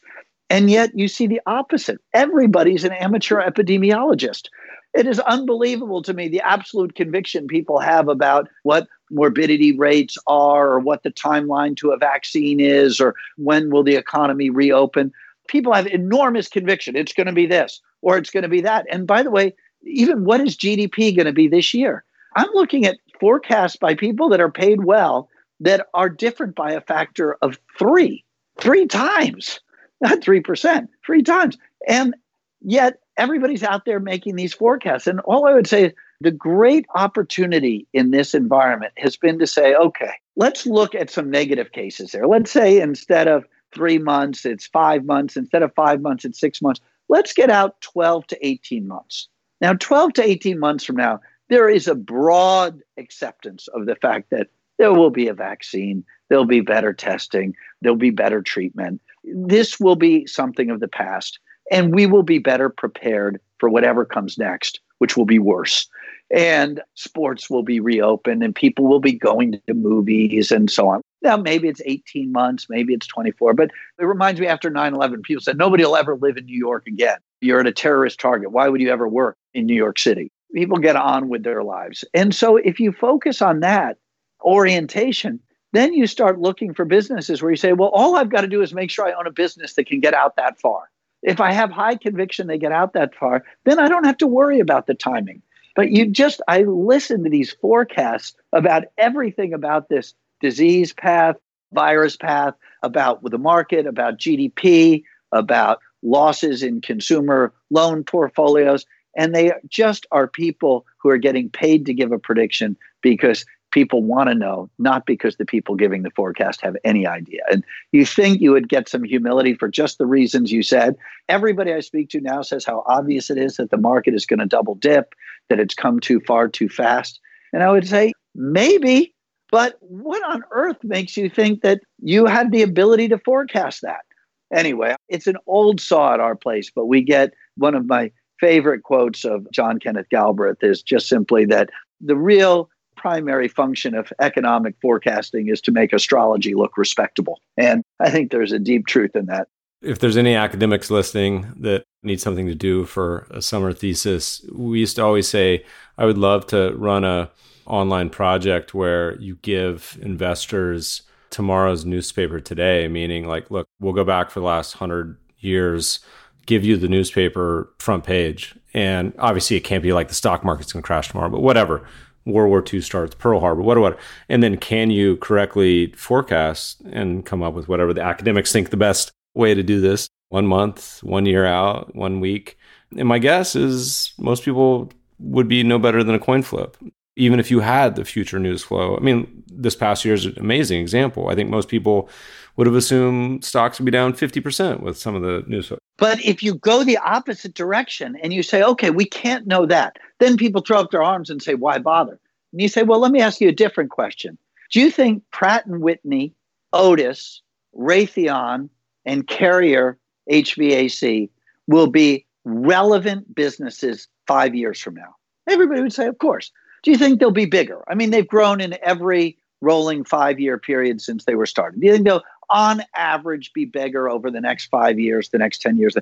[0.50, 1.98] And yet you see the opposite.
[2.14, 4.48] Everybody's an amateur epidemiologist.
[4.94, 10.70] It is unbelievable to me the absolute conviction people have about what morbidity rates are
[10.70, 15.12] or what the timeline to a vaccine is or when will the economy reopen.
[15.48, 16.96] People have enormous conviction.
[16.96, 18.86] It's going to be this or it's going to be that.
[18.90, 22.04] And by the way, even what is GDP going to be this year?
[22.36, 25.28] I'm looking at forecasts by people that are paid well
[25.60, 28.24] that are different by a factor of three,
[28.60, 29.60] three times,
[30.00, 31.56] not 3%, three times.
[31.86, 32.14] And
[32.60, 35.06] yet everybody's out there making these forecasts.
[35.06, 39.46] And all I would say is the great opportunity in this environment has been to
[39.46, 42.26] say, okay, let's look at some negative cases there.
[42.26, 45.36] Let's say instead of three months, it's five months.
[45.36, 46.80] Instead of five months, it's six months.
[47.08, 49.28] Let's get out 12 to 18 months.
[49.60, 54.30] Now, 12 to 18 months from now, there is a broad acceptance of the fact
[54.30, 54.48] that
[54.78, 59.00] there will be a vaccine, there'll be better testing, there'll be better treatment.
[59.24, 61.38] This will be something of the past,
[61.70, 65.88] and we will be better prepared for whatever comes next, which will be worse.
[66.30, 71.00] And sports will be reopened, and people will be going to movies and so on.
[71.22, 75.22] Now, maybe it's 18 months, maybe it's 24, but it reminds me after 9 11,
[75.22, 77.18] people said nobody will ever live in New York again.
[77.40, 78.52] You're at a terrorist target.
[78.52, 80.30] Why would you ever work in New York City?
[80.54, 82.04] People get on with their lives.
[82.14, 83.96] And so if you focus on that
[84.42, 85.40] orientation,
[85.72, 88.62] then you start looking for businesses where you say, well, all I've got to do
[88.62, 90.90] is make sure I own a business that can get out that far.
[91.22, 94.26] If I have high conviction they get out that far, then I don't have to
[94.26, 95.42] worry about the timing.
[95.78, 101.36] But you just, I listen to these forecasts about everything about this disease path,
[101.72, 108.86] virus path, about the market, about GDP, about losses in consumer loan portfolios.
[109.16, 113.46] And they just are people who are getting paid to give a prediction because
[113.78, 117.42] people want to know, not because the people giving the forecast have any idea.
[117.48, 117.62] And
[117.92, 120.96] you think you would get some humility for just the reasons you said.
[121.28, 124.40] Everybody I speak to now says how obvious it is that the market is going
[124.40, 125.14] to double dip,
[125.48, 127.20] that it's come too far too fast.
[127.52, 129.14] And I would say, maybe,
[129.52, 134.04] but what on earth makes you think that you had the ability to forecast that?
[134.52, 138.10] Anyway, it's an old saw at our place, but we get one of my
[138.40, 141.70] favorite quotes of John Kenneth Galbraith is just simply that
[142.00, 142.68] the real
[142.98, 147.40] primary function of economic forecasting is to make astrology look respectable.
[147.56, 149.48] And I think there's a deep truth in that.
[149.80, 154.80] If there's any academics listening that need something to do for a summer thesis, we
[154.80, 155.64] used to always say,
[155.96, 157.30] I would love to run a
[157.66, 164.30] online project where you give investors tomorrow's newspaper today, meaning like, look, we'll go back
[164.30, 166.00] for the last hundred years,
[166.46, 168.56] give you the newspaper front page.
[168.74, 171.86] And obviously it can't be like the stock market's gonna crash tomorrow, but whatever.
[172.28, 173.98] World War II starts, Pearl Harbor, what, what,
[174.28, 178.76] and then can you correctly forecast and come up with whatever the academics think the
[178.76, 180.08] best way to do this?
[180.28, 182.58] One month, one year out, one week.
[182.96, 186.76] And my guess is most people would be no better than a coin flip,
[187.16, 188.96] even if you had the future news flow.
[188.96, 191.28] I mean, this past year is an amazing example.
[191.28, 192.08] I think most people
[192.56, 195.72] would have assumed stocks would be down 50% with some of the news.
[195.96, 199.96] But if you go the opposite direction and you say, okay, we can't know that,
[200.18, 202.18] then people throw up their arms and say, why bother?
[202.52, 204.38] And you say, well, let me ask you a different question.
[204.72, 206.34] Do you think Pratt and Whitney,
[206.72, 207.42] Otis,
[207.76, 208.68] Raytheon,
[209.04, 209.98] and Carrier
[210.30, 211.30] HVAC
[211.66, 215.14] will be relevant businesses five years from now?
[215.48, 216.50] Everybody would say, of course.
[216.82, 217.82] Do you think they'll be bigger?
[217.88, 221.80] I mean, they've grown in every rolling five year period since they were started.
[221.80, 225.60] Do you think they'll, on average, be bigger over the next five years, the next
[225.60, 225.96] 10 years?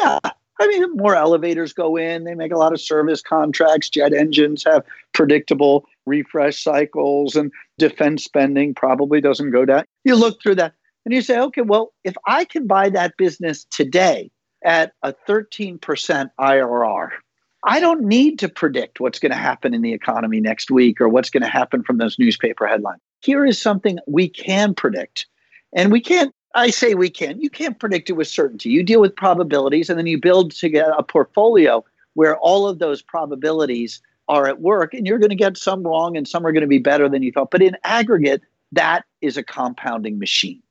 [0.00, 0.18] Yeah.
[0.58, 4.64] I mean, more elevators go in, they make a lot of service contracts, jet engines
[4.64, 9.84] have predictable refresh cycles, and defense spending probably doesn't go down.
[10.04, 10.72] You look through that
[11.04, 14.30] and you say, okay, well, if I can buy that business today
[14.64, 15.78] at a 13%
[16.40, 17.08] IRR,
[17.66, 21.08] I don't need to predict what's going to happen in the economy next week or
[21.08, 23.00] what's going to happen from those newspaper headlines.
[23.22, 25.26] Here is something we can predict.
[25.72, 28.70] And we can't, I say we can, you can't predict it with certainty.
[28.70, 32.78] You deal with probabilities and then you build to get a portfolio where all of
[32.78, 36.52] those probabilities are at work and you're going to get some wrong and some are
[36.52, 37.50] going to be better than you thought.
[37.50, 38.42] But in aggregate,
[38.72, 40.62] that is a compounding machine.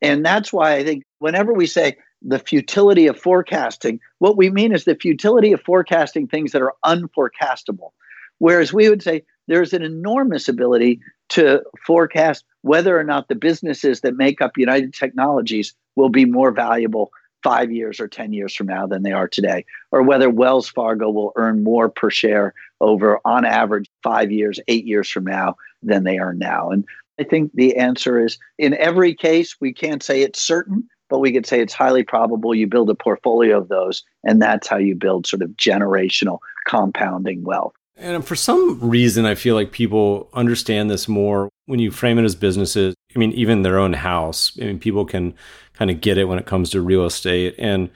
[0.00, 4.72] And that's why I think whenever we say the futility of forecasting, what we mean
[4.72, 7.90] is the futility of forecasting things that are unforecastable.
[8.38, 11.00] Whereas we would say there's an enormous ability
[11.30, 16.50] to forecast whether or not the businesses that make up United Technologies will be more
[16.50, 17.10] valuable
[17.42, 21.10] five years or 10 years from now than they are today, or whether Wells Fargo
[21.10, 26.04] will earn more per share over, on average, five years, eight years from now than
[26.04, 26.70] they are now.
[26.70, 26.84] And
[27.18, 31.32] I think the answer is in every case, we can't say it's certain, but we
[31.32, 34.94] could say it's highly probable you build a portfolio of those, and that's how you
[34.94, 37.74] build sort of generational compounding wealth.
[37.96, 42.24] And for some reason, I feel like people understand this more when you frame it
[42.24, 42.94] as businesses.
[43.14, 44.56] I mean, even their own house.
[44.58, 45.34] I mean, people can
[45.74, 47.54] kind of get it when it comes to real estate.
[47.58, 47.90] And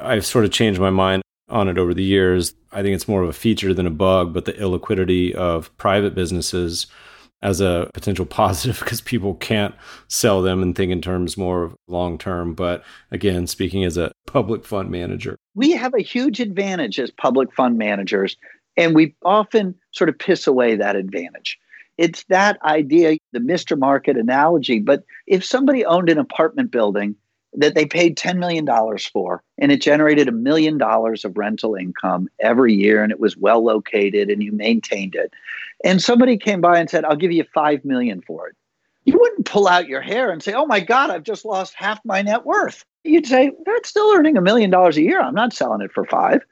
[0.00, 2.54] I've sort of changed my mind on it over the years.
[2.72, 6.14] I think it's more of a feature than a bug, but the illiquidity of private
[6.14, 6.86] businesses
[7.44, 9.74] as a potential positive because people can't
[10.08, 12.54] sell them and think in terms more of long term.
[12.54, 12.82] But
[13.12, 17.78] again, speaking as a public fund manager, we have a huge advantage as public fund
[17.78, 18.36] managers,
[18.76, 21.58] and we often sort of piss away that advantage.
[21.96, 23.78] It's that idea, the Mr.
[23.78, 24.80] Market analogy.
[24.80, 27.14] But if somebody owned an apartment building
[27.56, 28.66] that they paid $10 million
[29.12, 33.36] for and it generated a million dollars of rental income every year and it was
[33.36, 35.32] well located and you maintained it.
[35.84, 38.56] And somebody came by and said i'll give you 5 million for it.
[39.04, 42.00] You wouldn't pull out your hair and say oh my god i've just lost half
[42.04, 42.84] my net worth.
[43.04, 45.20] You'd say that's still earning a million dollars a year.
[45.20, 46.42] I'm not selling it for 5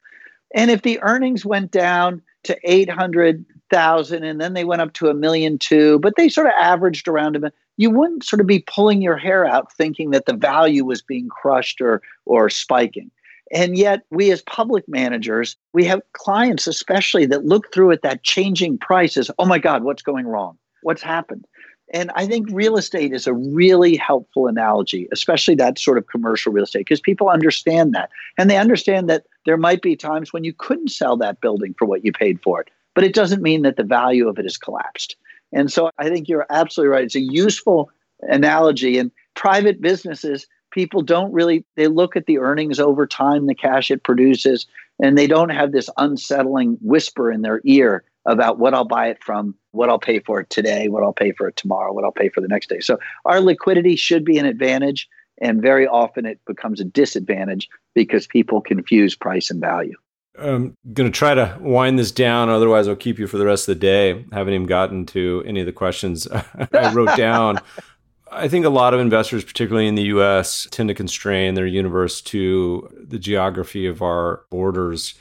[0.55, 5.15] and if the earnings went down to 800,000 and then they went up to a
[5.15, 9.03] million two but they sort of averaged around a you wouldn't sort of be pulling
[9.03, 13.11] your hair out thinking that the value was being crushed or or spiking.
[13.55, 18.23] And yet, we as public managers, we have clients especially that look through at that
[18.23, 19.31] changing prices.
[19.39, 20.57] Oh my God, what's going wrong?
[20.83, 21.47] What's happened?
[21.93, 26.53] And I think real estate is a really helpful analogy, especially that sort of commercial
[26.53, 28.11] real estate, because people understand that.
[28.39, 31.85] And they understand that there might be times when you couldn't sell that building for
[31.85, 34.57] what you paid for it, but it doesn't mean that the value of it has
[34.57, 35.17] collapsed.
[35.53, 37.05] And so I think you're absolutely right.
[37.05, 37.91] It's a useful
[38.23, 38.99] analogy.
[38.99, 43.91] And private businesses, people don't really, they look at the earnings over time, the cash
[43.91, 44.67] it produces,
[45.03, 49.23] and they don't have this unsettling whisper in their ear about what I'll buy it
[49.23, 52.13] from, what I'll pay for it today, what I'll pay for it tomorrow, what I'll
[52.13, 52.81] pay for the next day.
[52.81, 55.09] So our liquidity should be an advantage.
[55.41, 59.97] And very often it becomes a disadvantage because people confuse price and value.
[60.39, 62.49] I'm going to try to wind this down.
[62.49, 64.25] Otherwise, I'll keep you for the rest of the day.
[64.33, 66.27] Haven't even gotten to any of the questions
[66.73, 67.61] I wrote down.
[68.31, 72.23] I think a lot of investors, particularly in the US, tend to constrain their universe
[72.23, 75.15] to the geography of our borders.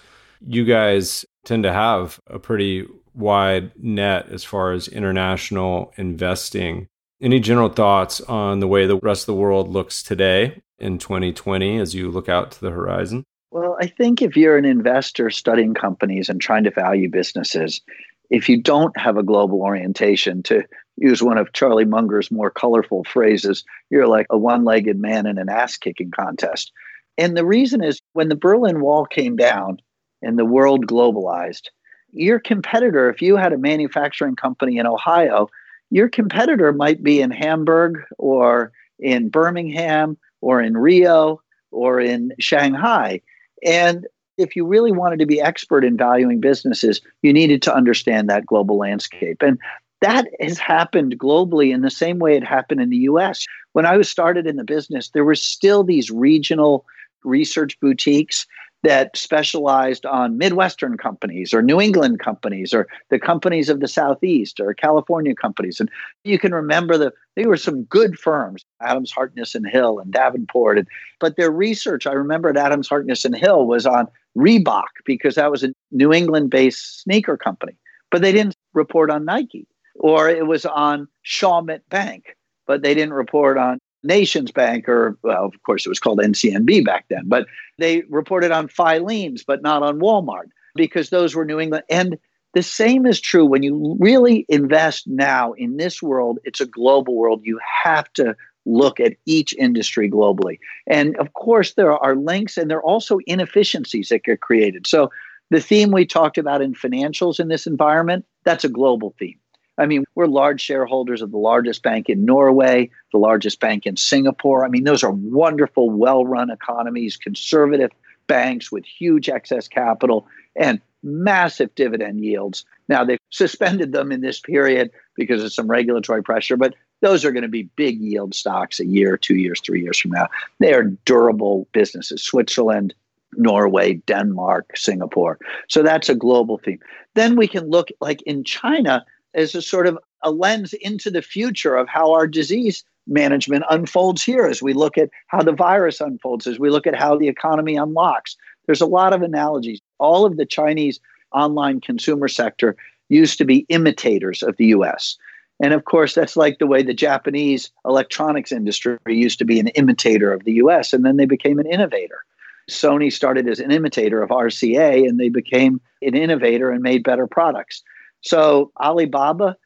[0.46, 6.88] You guys tend to have a pretty wide net as far as international investing.
[7.22, 11.80] Any general thoughts on the way the rest of the world looks today in 2020
[11.80, 13.24] as you look out to the horizon?
[13.52, 17.82] Well, I think if you're an investor studying companies and trying to value businesses,
[18.30, 20.64] if you don't have a global orientation, to
[20.96, 25.38] use one of Charlie Munger's more colorful phrases, you're like a one legged man in
[25.38, 26.72] an ass kicking contest.
[27.18, 29.82] And the reason is when the Berlin Wall came down
[30.22, 31.70] and the world globalized,
[32.12, 35.50] your competitor, if you had a manufacturing company in Ohio,
[35.90, 41.42] your competitor might be in Hamburg or in Birmingham or in Rio
[41.72, 43.22] or in Shanghai.
[43.66, 44.08] And
[44.38, 48.46] if you really wanted to be expert in valuing businesses, you needed to understand that
[48.46, 49.42] global landscape.
[49.42, 49.60] And
[50.02, 53.46] that has happened globally in the same way it happened in the US.
[53.74, 56.86] When I was started in the business, there were still these regional
[57.24, 58.48] research boutiques
[58.84, 64.60] that specialized on Midwestern companies or New England companies or the companies of the Southeast
[64.60, 65.80] or California companies.
[65.80, 65.90] And
[66.24, 70.80] you can remember that they were some good firms, Adams, Harkness and Hill and Davenport.
[70.80, 70.88] And,
[71.20, 75.52] but their research, I remember at Adams, Harkness and Hill, was on Reebok because that
[75.52, 77.74] was a New England based sneaker company.
[78.10, 79.68] But they didn't report on Nike.
[79.96, 85.46] Or it was on Shawmut Bank, but they didn't report on Nations Bank, or well,
[85.46, 87.48] of course, it was called NCNB back then, but
[87.78, 91.84] they reported on Filene's, but not on Walmart because those were New England.
[91.90, 92.18] And
[92.54, 97.16] the same is true when you really invest now in this world, it's a global
[97.16, 97.42] world.
[97.44, 98.36] You have to
[98.66, 100.60] look at each industry globally.
[100.88, 104.86] And of course, there are links and there are also inefficiencies that get created.
[104.88, 105.10] So,
[105.50, 109.38] the theme we talked about in financials in this environment, that's a global theme.
[109.78, 113.98] I mean, we're large shareholders of the largest bank in Norway, the largest bank in
[113.98, 114.66] Singapore.
[114.66, 117.92] I mean, those are wonderful, well run economies, conservative
[118.28, 122.66] banks with huge excess capital and massive dividend yields.
[122.88, 127.32] Now, they've suspended them in this period because of some regulatory pressure, but those are
[127.32, 130.28] going to be big yield stocks a year, two years, three years from now.
[130.60, 132.24] They are durable businesses.
[132.24, 132.94] Switzerland,
[133.36, 135.40] Norway, Denmark, Singapore.
[135.68, 136.80] So that's a global theme.
[137.16, 141.22] Then we can look like in China, as a sort of a lens into the
[141.22, 146.02] future of how our disease management unfolds here as we look at how the virus
[146.02, 148.36] unfolds, as we look at how the economy unlocks.
[148.66, 149.82] There's a lot of analogies.
[150.00, 151.00] All of the Chinese
[151.34, 152.76] online consumer sector
[153.10, 155.18] used to be imitators of the US.
[155.62, 159.68] And of course, that's like the way the Japanese electronics industry used to be an
[159.70, 162.24] imitator of the US, and then they became an innovator.
[162.70, 167.28] Sony started as an imitator of RCA, and they became an innovator and made better
[167.28, 167.84] products.
[168.22, 169.58] So Alibaba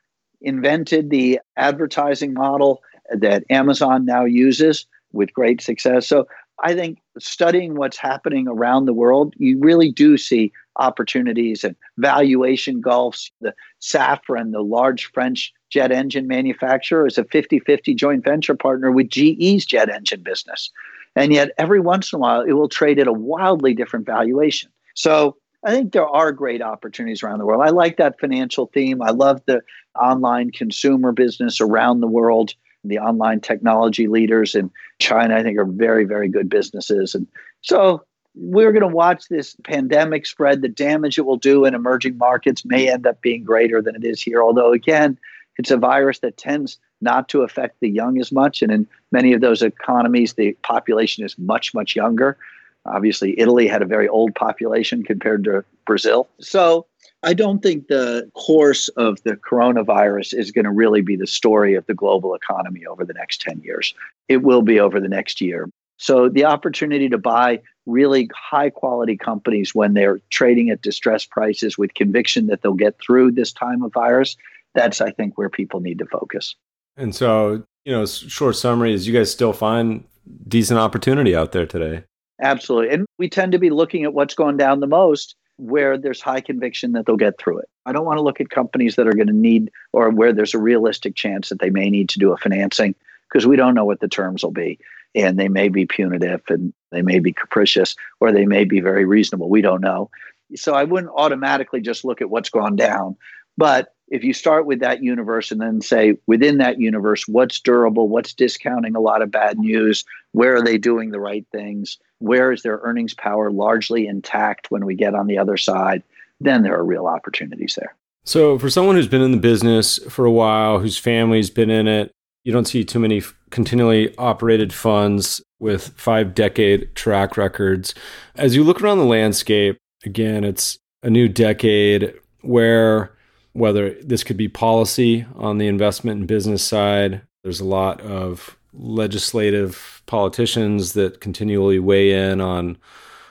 [0.42, 2.82] invented the advertising model
[3.12, 6.08] that Amazon now uses with great success.
[6.08, 6.28] So
[6.64, 12.82] I think studying what's happening around the world, you really do see opportunities and valuation
[12.82, 13.32] gulfs.
[13.42, 18.92] The Safran, the large French jet engine manufacturer, is a 50 50 joint venture partner
[18.92, 20.70] with GE's jet engine business.
[21.16, 24.70] And yet, every once in a while, it will trade at a wildly different valuation.
[24.96, 27.64] So I think there are great opportunities around the world.
[27.64, 29.02] I like that financial theme.
[29.02, 29.62] I love the
[30.00, 32.54] online consumer business around the world.
[32.84, 37.16] The online technology leaders in China, I think, are very, very good businesses.
[37.16, 37.26] And
[37.62, 38.06] so
[38.36, 40.62] we're going to watch this pandemic spread.
[40.62, 44.04] The damage it will do in emerging markets may end up being greater than it
[44.04, 44.44] is here.
[44.44, 45.18] Although, again,
[45.58, 48.62] it's a virus that tends not to affect the young as much.
[48.62, 52.38] And in many of those economies, the population is much, much younger.
[52.86, 56.28] Obviously, Italy had a very old population compared to Brazil.
[56.40, 56.86] So
[57.24, 61.74] I don't think the course of the coronavirus is going to really be the story
[61.74, 63.94] of the global economy over the next 10 years.
[64.28, 65.70] It will be over the next year.
[65.98, 71.78] So the opportunity to buy really high quality companies when they're trading at distressed prices
[71.78, 74.36] with conviction that they'll get through this time of virus,
[74.74, 76.56] that's, I think, where people need to focus.
[76.98, 80.04] And so, you know, short summary is you guys still find
[80.48, 82.04] decent opportunity out there today.
[82.42, 82.94] Absolutely.
[82.94, 86.42] And we tend to be looking at what's going down the most where there's high
[86.42, 87.70] conviction that they'll get through it.
[87.86, 90.54] I don't want to look at companies that are going to need or where there's
[90.54, 92.94] a realistic chance that they may need to do a financing
[93.30, 94.78] because we don't know what the terms will be.
[95.14, 99.06] And they may be punitive and they may be capricious or they may be very
[99.06, 99.50] reasonable.
[99.50, 100.10] We don't know.
[100.56, 103.16] So I wouldn't automatically just look at what's gone down.
[103.58, 108.08] But if you start with that universe and then say within that universe, what's durable,
[108.08, 112.52] what's discounting a lot of bad news, where are they doing the right things, where
[112.52, 116.04] is their earnings power largely intact when we get on the other side,
[116.40, 117.96] then there are real opportunities there.
[118.26, 121.88] So, for someone who's been in the business for a while, whose family's been in
[121.88, 122.12] it,
[122.44, 127.94] you don't see too many continually operated funds with five decade track records.
[128.36, 133.15] As you look around the landscape, again, it's a new decade where
[133.56, 138.58] whether this could be policy on the investment and business side, there's a lot of
[138.74, 142.78] legislative politicians that continually weigh in on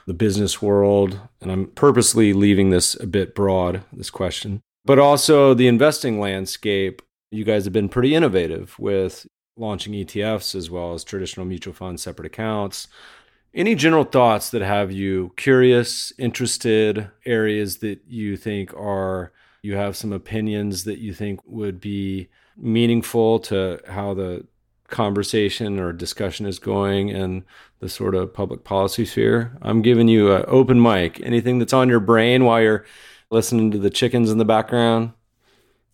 [0.07, 1.20] the business world.
[1.43, 4.62] And I'm purposely leaving this a bit broad, this question.
[4.87, 7.03] But also the investing landscape.
[7.31, 9.27] You guys have been pretty innovative with
[9.59, 12.89] launching ETFs as well as traditional mutual funds, separate accounts.
[13.53, 19.33] Any general thoughts that have you curious, interested, areas that you think are,
[19.65, 24.47] you have some opinions that you think would be meaningful to how the
[24.89, 27.45] conversation or discussion is going in
[27.81, 29.57] the sort of public policy sphere?
[29.62, 31.21] I'm giving you an open mic.
[31.23, 32.85] Anything that's on your brain while you're
[33.31, 35.12] listening to the chickens in the background?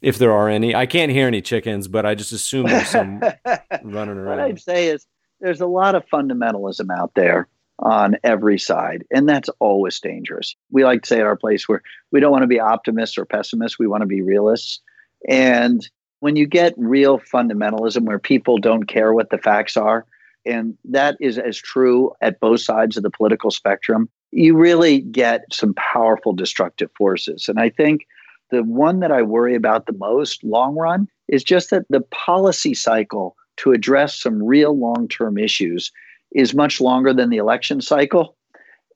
[0.03, 3.21] If there are any, I can't hear any chickens, but I just assume there's some
[3.85, 4.39] running around.
[4.39, 5.07] What I'd say is
[5.41, 7.49] there's a lot of fundamentalism out there
[7.81, 10.55] on every side, and that's always dangerous.
[10.71, 13.25] We like to say at our place where we don't want to be optimists or
[13.25, 14.81] pessimists, we want to be realists.
[15.29, 15.89] And
[16.21, 20.07] when you get real fundamentalism where people don't care what the facts are,
[20.47, 25.43] and that is as true at both sides of the political spectrum, you really get
[25.53, 27.49] some powerful destructive forces.
[27.49, 28.07] And I think
[28.51, 32.75] the one that I worry about the most long run is just that the policy
[32.75, 35.91] cycle to address some real long term issues
[36.33, 38.37] is much longer than the election cycle.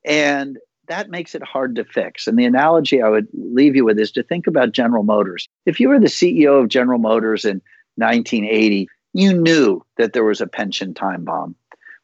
[0.03, 0.57] And
[0.87, 2.27] that makes it hard to fix.
[2.27, 5.47] And the analogy I would leave you with is to think about General Motors.
[5.65, 7.61] If you were the CEO of General Motors in
[7.95, 11.55] 1980, you knew that there was a pension time bomb,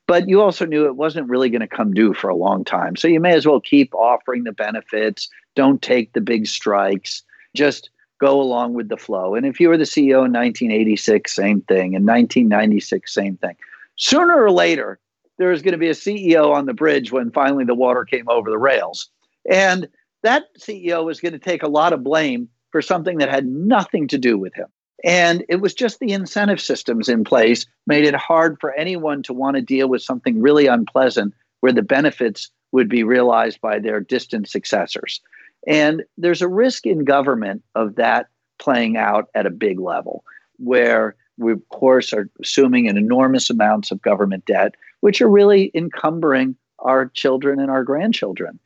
[0.07, 2.95] but you also knew it wasn't really going to come due for a long time.
[2.95, 7.21] So you may as well keep offering the benefits, don't take the big strikes,
[7.53, 9.36] just go along with the flow.
[9.36, 11.93] And if you were the CEO in 1986, same thing.
[11.93, 13.55] In 1996, same thing.
[13.97, 14.99] Sooner or later,
[15.41, 18.29] there was going to be a CEO on the bridge when finally the water came
[18.29, 19.09] over the rails.
[19.49, 19.87] And
[20.21, 24.07] that CEO was going to take a lot of blame for something that had nothing
[24.09, 24.67] to do with him.
[25.03, 29.33] And it was just the incentive systems in place made it hard for anyone to
[29.33, 33.99] want to deal with something really unpleasant where the benefits would be realized by their
[33.99, 35.21] distant successors.
[35.65, 38.27] And there's a risk in government of that
[38.59, 40.23] playing out at a big level
[40.57, 45.71] where we, of course, are assuming an enormous amounts of government debt which are really
[45.73, 48.59] encumbering our children and our grandchildren.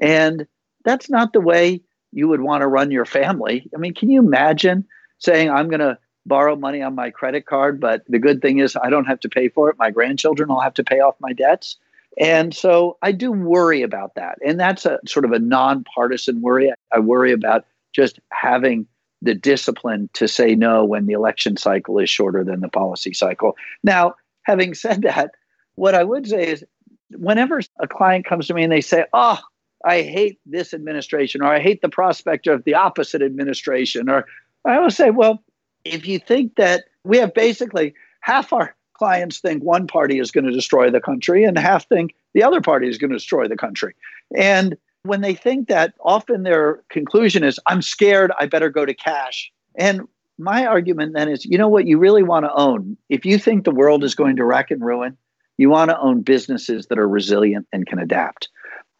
[0.00, 0.46] And
[0.84, 3.68] that's not the way you would want to run your family.
[3.74, 4.86] I mean, can you imagine
[5.18, 8.76] saying, I'm going to borrow money on my credit card, but the good thing is
[8.76, 9.76] I don't have to pay for it.
[9.78, 11.76] My grandchildren will have to pay off my debts.
[12.18, 14.38] And so I do worry about that.
[14.44, 16.72] And that's a sort of a nonpartisan worry.
[16.92, 18.86] I worry about just having
[19.22, 23.56] the discipline to say no when the election cycle is shorter than the policy cycle.
[23.82, 25.32] Now, having said that,
[25.74, 26.64] what I would say is
[27.10, 29.38] whenever a client comes to me and they say, Oh,
[29.84, 34.26] I hate this administration, or I hate the prospect of the opposite administration, or
[34.64, 35.42] I will say, Well,
[35.84, 40.44] if you think that we have basically half our clients think one party is going
[40.44, 43.56] to destroy the country and half think the other party is going to destroy the
[43.56, 43.94] country.
[44.36, 48.94] And when they think that, often their conclusion is, I'm scared, I better go to
[48.94, 49.50] cash.
[49.76, 50.02] And
[50.38, 52.96] my argument then is, you know what you really want to own?
[53.08, 55.16] If you think the world is going to wreck and ruin,
[55.58, 58.48] you want to own businesses that are resilient and can adapt.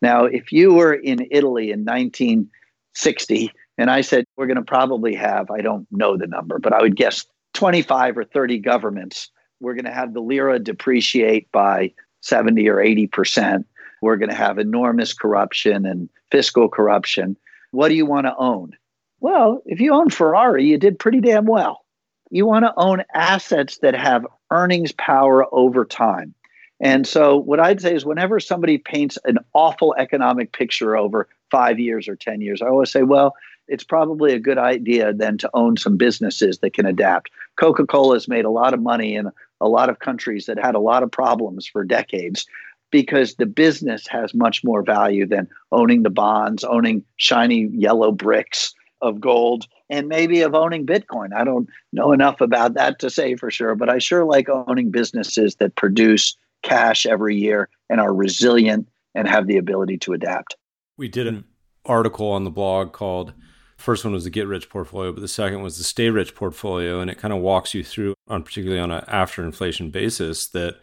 [0.02, 5.14] Now, if you were in Italy in 1960 and I said, we're going to probably
[5.14, 7.24] have, I don't know the number, but I would guess
[7.54, 9.30] 25 or 30 governments,
[9.60, 11.92] we're going to have the lira depreciate by
[12.22, 13.64] 70 or 80%.
[14.00, 17.36] We're going to have enormous corruption and fiscal corruption.
[17.70, 18.76] What do you want to own?
[19.20, 21.84] Well, if you own Ferrari, you did pretty damn well.
[22.30, 26.34] You want to own assets that have earnings power over time.
[26.80, 31.78] And so, what I'd say is, whenever somebody paints an awful economic picture over five
[31.78, 33.34] years or 10 years, I always say, well,
[33.68, 37.30] it's probably a good idea then to own some businesses that can adapt.
[37.56, 40.74] Coca Cola has made a lot of money in a lot of countries that had
[40.74, 42.46] a lot of problems for decades
[42.90, 48.74] because the business has much more value than owning the bonds, owning shiny yellow bricks
[49.00, 51.32] of gold, and maybe of owning Bitcoin.
[51.34, 54.90] I don't know enough about that to say for sure, but I sure like owning
[54.90, 60.56] businesses that produce cash every year and are resilient and have the ability to adapt.
[60.96, 61.44] We did an
[61.84, 63.32] article on the blog called
[63.78, 67.00] first one was the get rich portfolio, but the second was the stay rich portfolio.
[67.00, 70.76] And it kind of walks you through on particularly on an after inflation basis that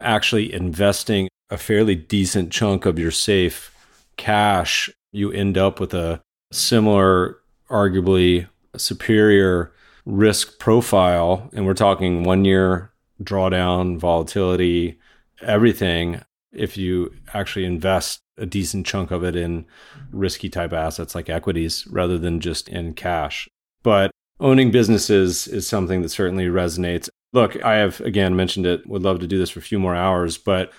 [0.00, 3.76] actually investing a fairly decent chunk of your safe
[4.16, 6.18] cash, you end up with a
[6.50, 7.38] similar,
[7.68, 9.70] arguably superior
[10.06, 11.50] risk profile.
[11.52, 12.90] And we're talking one year
[13.22, 14.98] drawdown, volatility,
[15.42, 16.22] everything
[16.52, 19.66] if you actually invest a decent chunk of it in
[20.10, 23.46] risky type assets like equities rather than just in cash.
[23.82, 24.10] But
[24.40, 27.10] owning businesses is something that certainly resonates.
[27.34, 29.94] Look, I have again mentioned it, would love to do this for a few more
[29.94, 30.72] hours, but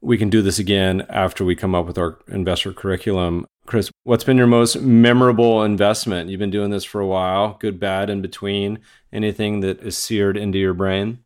[0.00, 3.46] we can do this again after we come up with our investor curriculum.
[3.66, 6.30] Chris, what's been your most memorable investment?
[6.30, 8.78] You've been doing this for a while, good, bad, in between.
[9.12, 11.18] Anything that is seared into your brain?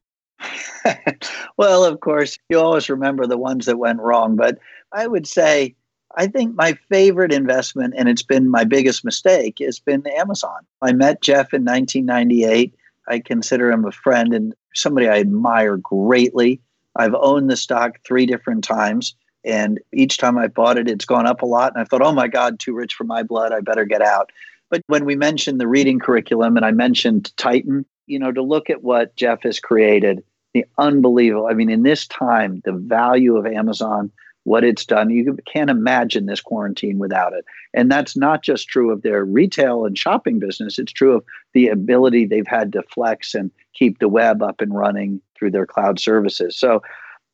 [1.56, 4.58] well, of course, you always remember the ones that went wrong, but
[4.92, 5.76] I would say
[6.16, 10.66] I think my favorite investment, and it's been my biggest mistake, has been Amazon.
[10.82, 12.74] I met Jeff in 1998.
[13.08, 16.60] I consider him a friend and somebody I admire greatly.
[16.96, 19.14] I've owned the stock three different times.
[19.44, 21.72] And each time I bought it, it's gone up a lot.
[21.72, 23.52] And I thought, oh my God, too rich for my blood.
[23.52, 24.30] I better get out.
[24.70, 28.70] But when we mentioned the reading curriculum and I mentioned Titan, you know, to look
[28.70, 30.22] at what Jeff has created,
[30.54, 31.46] the unbelievable.
[31.46, 34.10] I mean, in this time, the value of Amazon,
[34.44, 37.44] what it's done, you can't imagine this quarantine without it.
[37.74, 41.68] And that's not just true of their retail and shopping business, it's true of the
[41.68, 45.98] ability they've had to flex and keep the web up and running through their cloud
[45.98, 46.56] services.
[46.56, 46.82] So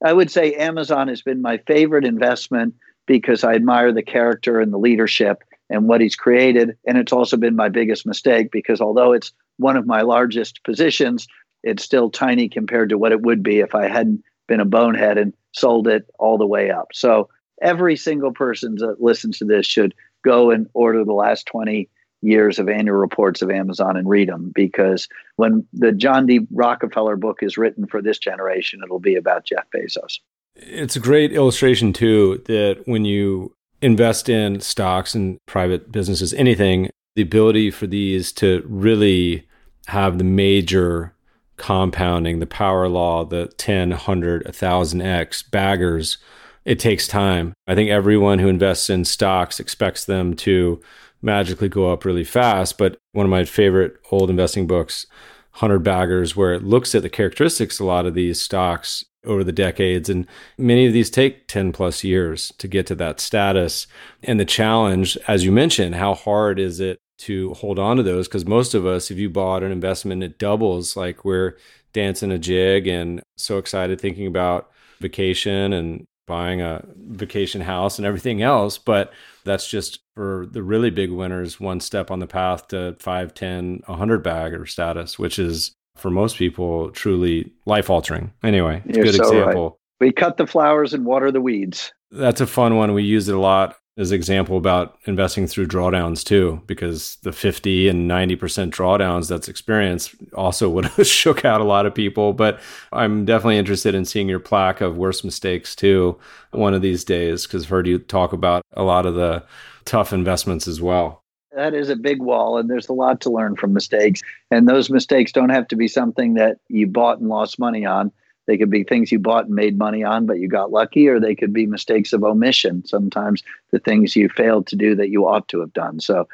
[0.02, 2.74] I would say Amazon has been my favorite investment
[3.06, 6.74] because I admire the character and the leadership and what he's created.
[6.86, 11.28] And it's also been my biggest mistake because although it's one of my largest positions,
[11.62, 15.18] it's still tiny compared to what it would be if I hadn't been a bonehead
[15.18, 16.88] and sold it all the way up.
[16.94, 17.28] So
[17.60, 19.94] every single person that listens to this should
[20.24, 21.90] go and order the last 20
[22.22, 26.40] years of annual reports of Amazon and read them because when the John D.
[26.50, 30.18] Rockefeller book is written for this generation, it'll be about Jeff Bezos.
[30.56, 36.90] It's a great illustration, too, that when you invest in stocks and private businesses, anything,
[37.14, 39.46] the ability for these to really
[39.86, 41.14] have the major
[41.56, 46.18] compounding, the power law, the 10, 100, 1000x baggers,
[46.64, 47.54] it takes time.
[47.66, 50.80] I think everyone who invests in stocks expects them to
[51.22, 52.78] magically go up really fast.
[52.78, 55.06] But one of my favorite old investing books,
[55.52, 59.52] 100 Baggers, where it looks at the characteristics a lot of these stocks over the
[59.52, 60.08] decades.
[60.08, 60.26] And
[60.56, 63.86] many of these take 10 plus years to get to that status.
[64.22, 68.28] And the challenge, as you mentioned, how hard is it to hold on to those?
[68.28, 71.56] Because most of us, if you bought an investment, it doubles, like we're
[71.92, 74.70] dancing a jig and so excited thinking about
[75.00, 78.78] vacation and buying a vacation house and everything else.
[78.78, 79.12] But
[79.44, 83.82] that's just for the really big winners, one step on the path to 5, 10,
[83.86, 88.32] 100 bagger status, which is for most people truly life altering.
[88.44, 89.64] Anyway, it's a good so example.
[89.64, 90.06] Right.
[90.06, 91.92] We cut the flowers and water the weeds.
[92.12, 92.94] That's a fun one.
[92.94, 97.88] We use it a lot as example about investing through drawdowns too, because the 50
[97.88, 102.32] and 90% drawdowns that's experienced also would have shook out a lot of people.
[102.32, 102.60] But
[102.92, 106.16] I'm definitely interested in seeing your plaque of worst mistakes too
[106.52, 109.44] one of these days, because I've heard you talk about a lot of the
[109.84, 111.24] tough investments as well.
[111.56, 114.22] That is a big wall, and there's a lot to learn from mistakes.
[114.52, 118.12] And those mistakes don't have to be something that you bought and lost money on
[118.48, 121.20] they could be things you bought and made money on, but you got lucky, or
[121.20, 122.84] they could be mistakes of omission.
[122.86, 126.00] Sometimes the things you failed to do that you ought to have done.
[126.00, 126.26] So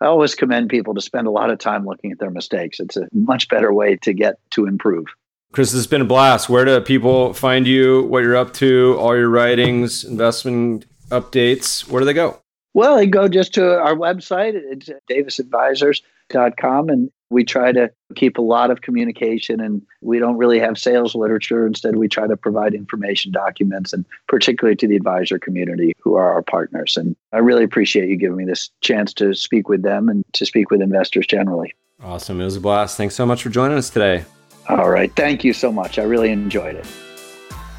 [0.00, 2.78] I always commend people to spend a lot of time looking at their mistakes.
[2.78, 5.06] It's a much better way to get to improve.
[5.52, 6.50] Chris, this has been a blast.
[6.50, 11.88] Where do people find you, what you're up to, all your writings, investment updates?
[11.88, 12.38] Where do they go?
[12.74, 14.52] Well, they go just to our website.
[14.54, 16.88] It's davisadvisors.com.
[16.90, 21.14] And we try to keep a lot of communication and we don't really have sales
[21.14, 21.66] literature.
[21.66, 26.32] Instead, we try to provide information documents and particularly to the advisor community who are
[26.32, 26.96] our partners.
[26.96, 30.46] And I really appreciate you giving me this chance to speak with them and to
[30.46, 31.74] speak with investors generally.
[32.02, 32.40] Awesome.
[32.40, 32.96] It was a blast.
[32.96, 34.24] Thanks so much for joining us today.
[34.68, 35.14] All right.
[35.16, 35.98] Thank you so much.
[35.98, 36.86] I really enjoyed it.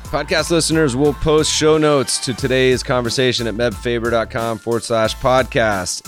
[0.06, 6.08] Podcast listeners will post show notes to today's conversation at mebfaber.com forward slash podcast.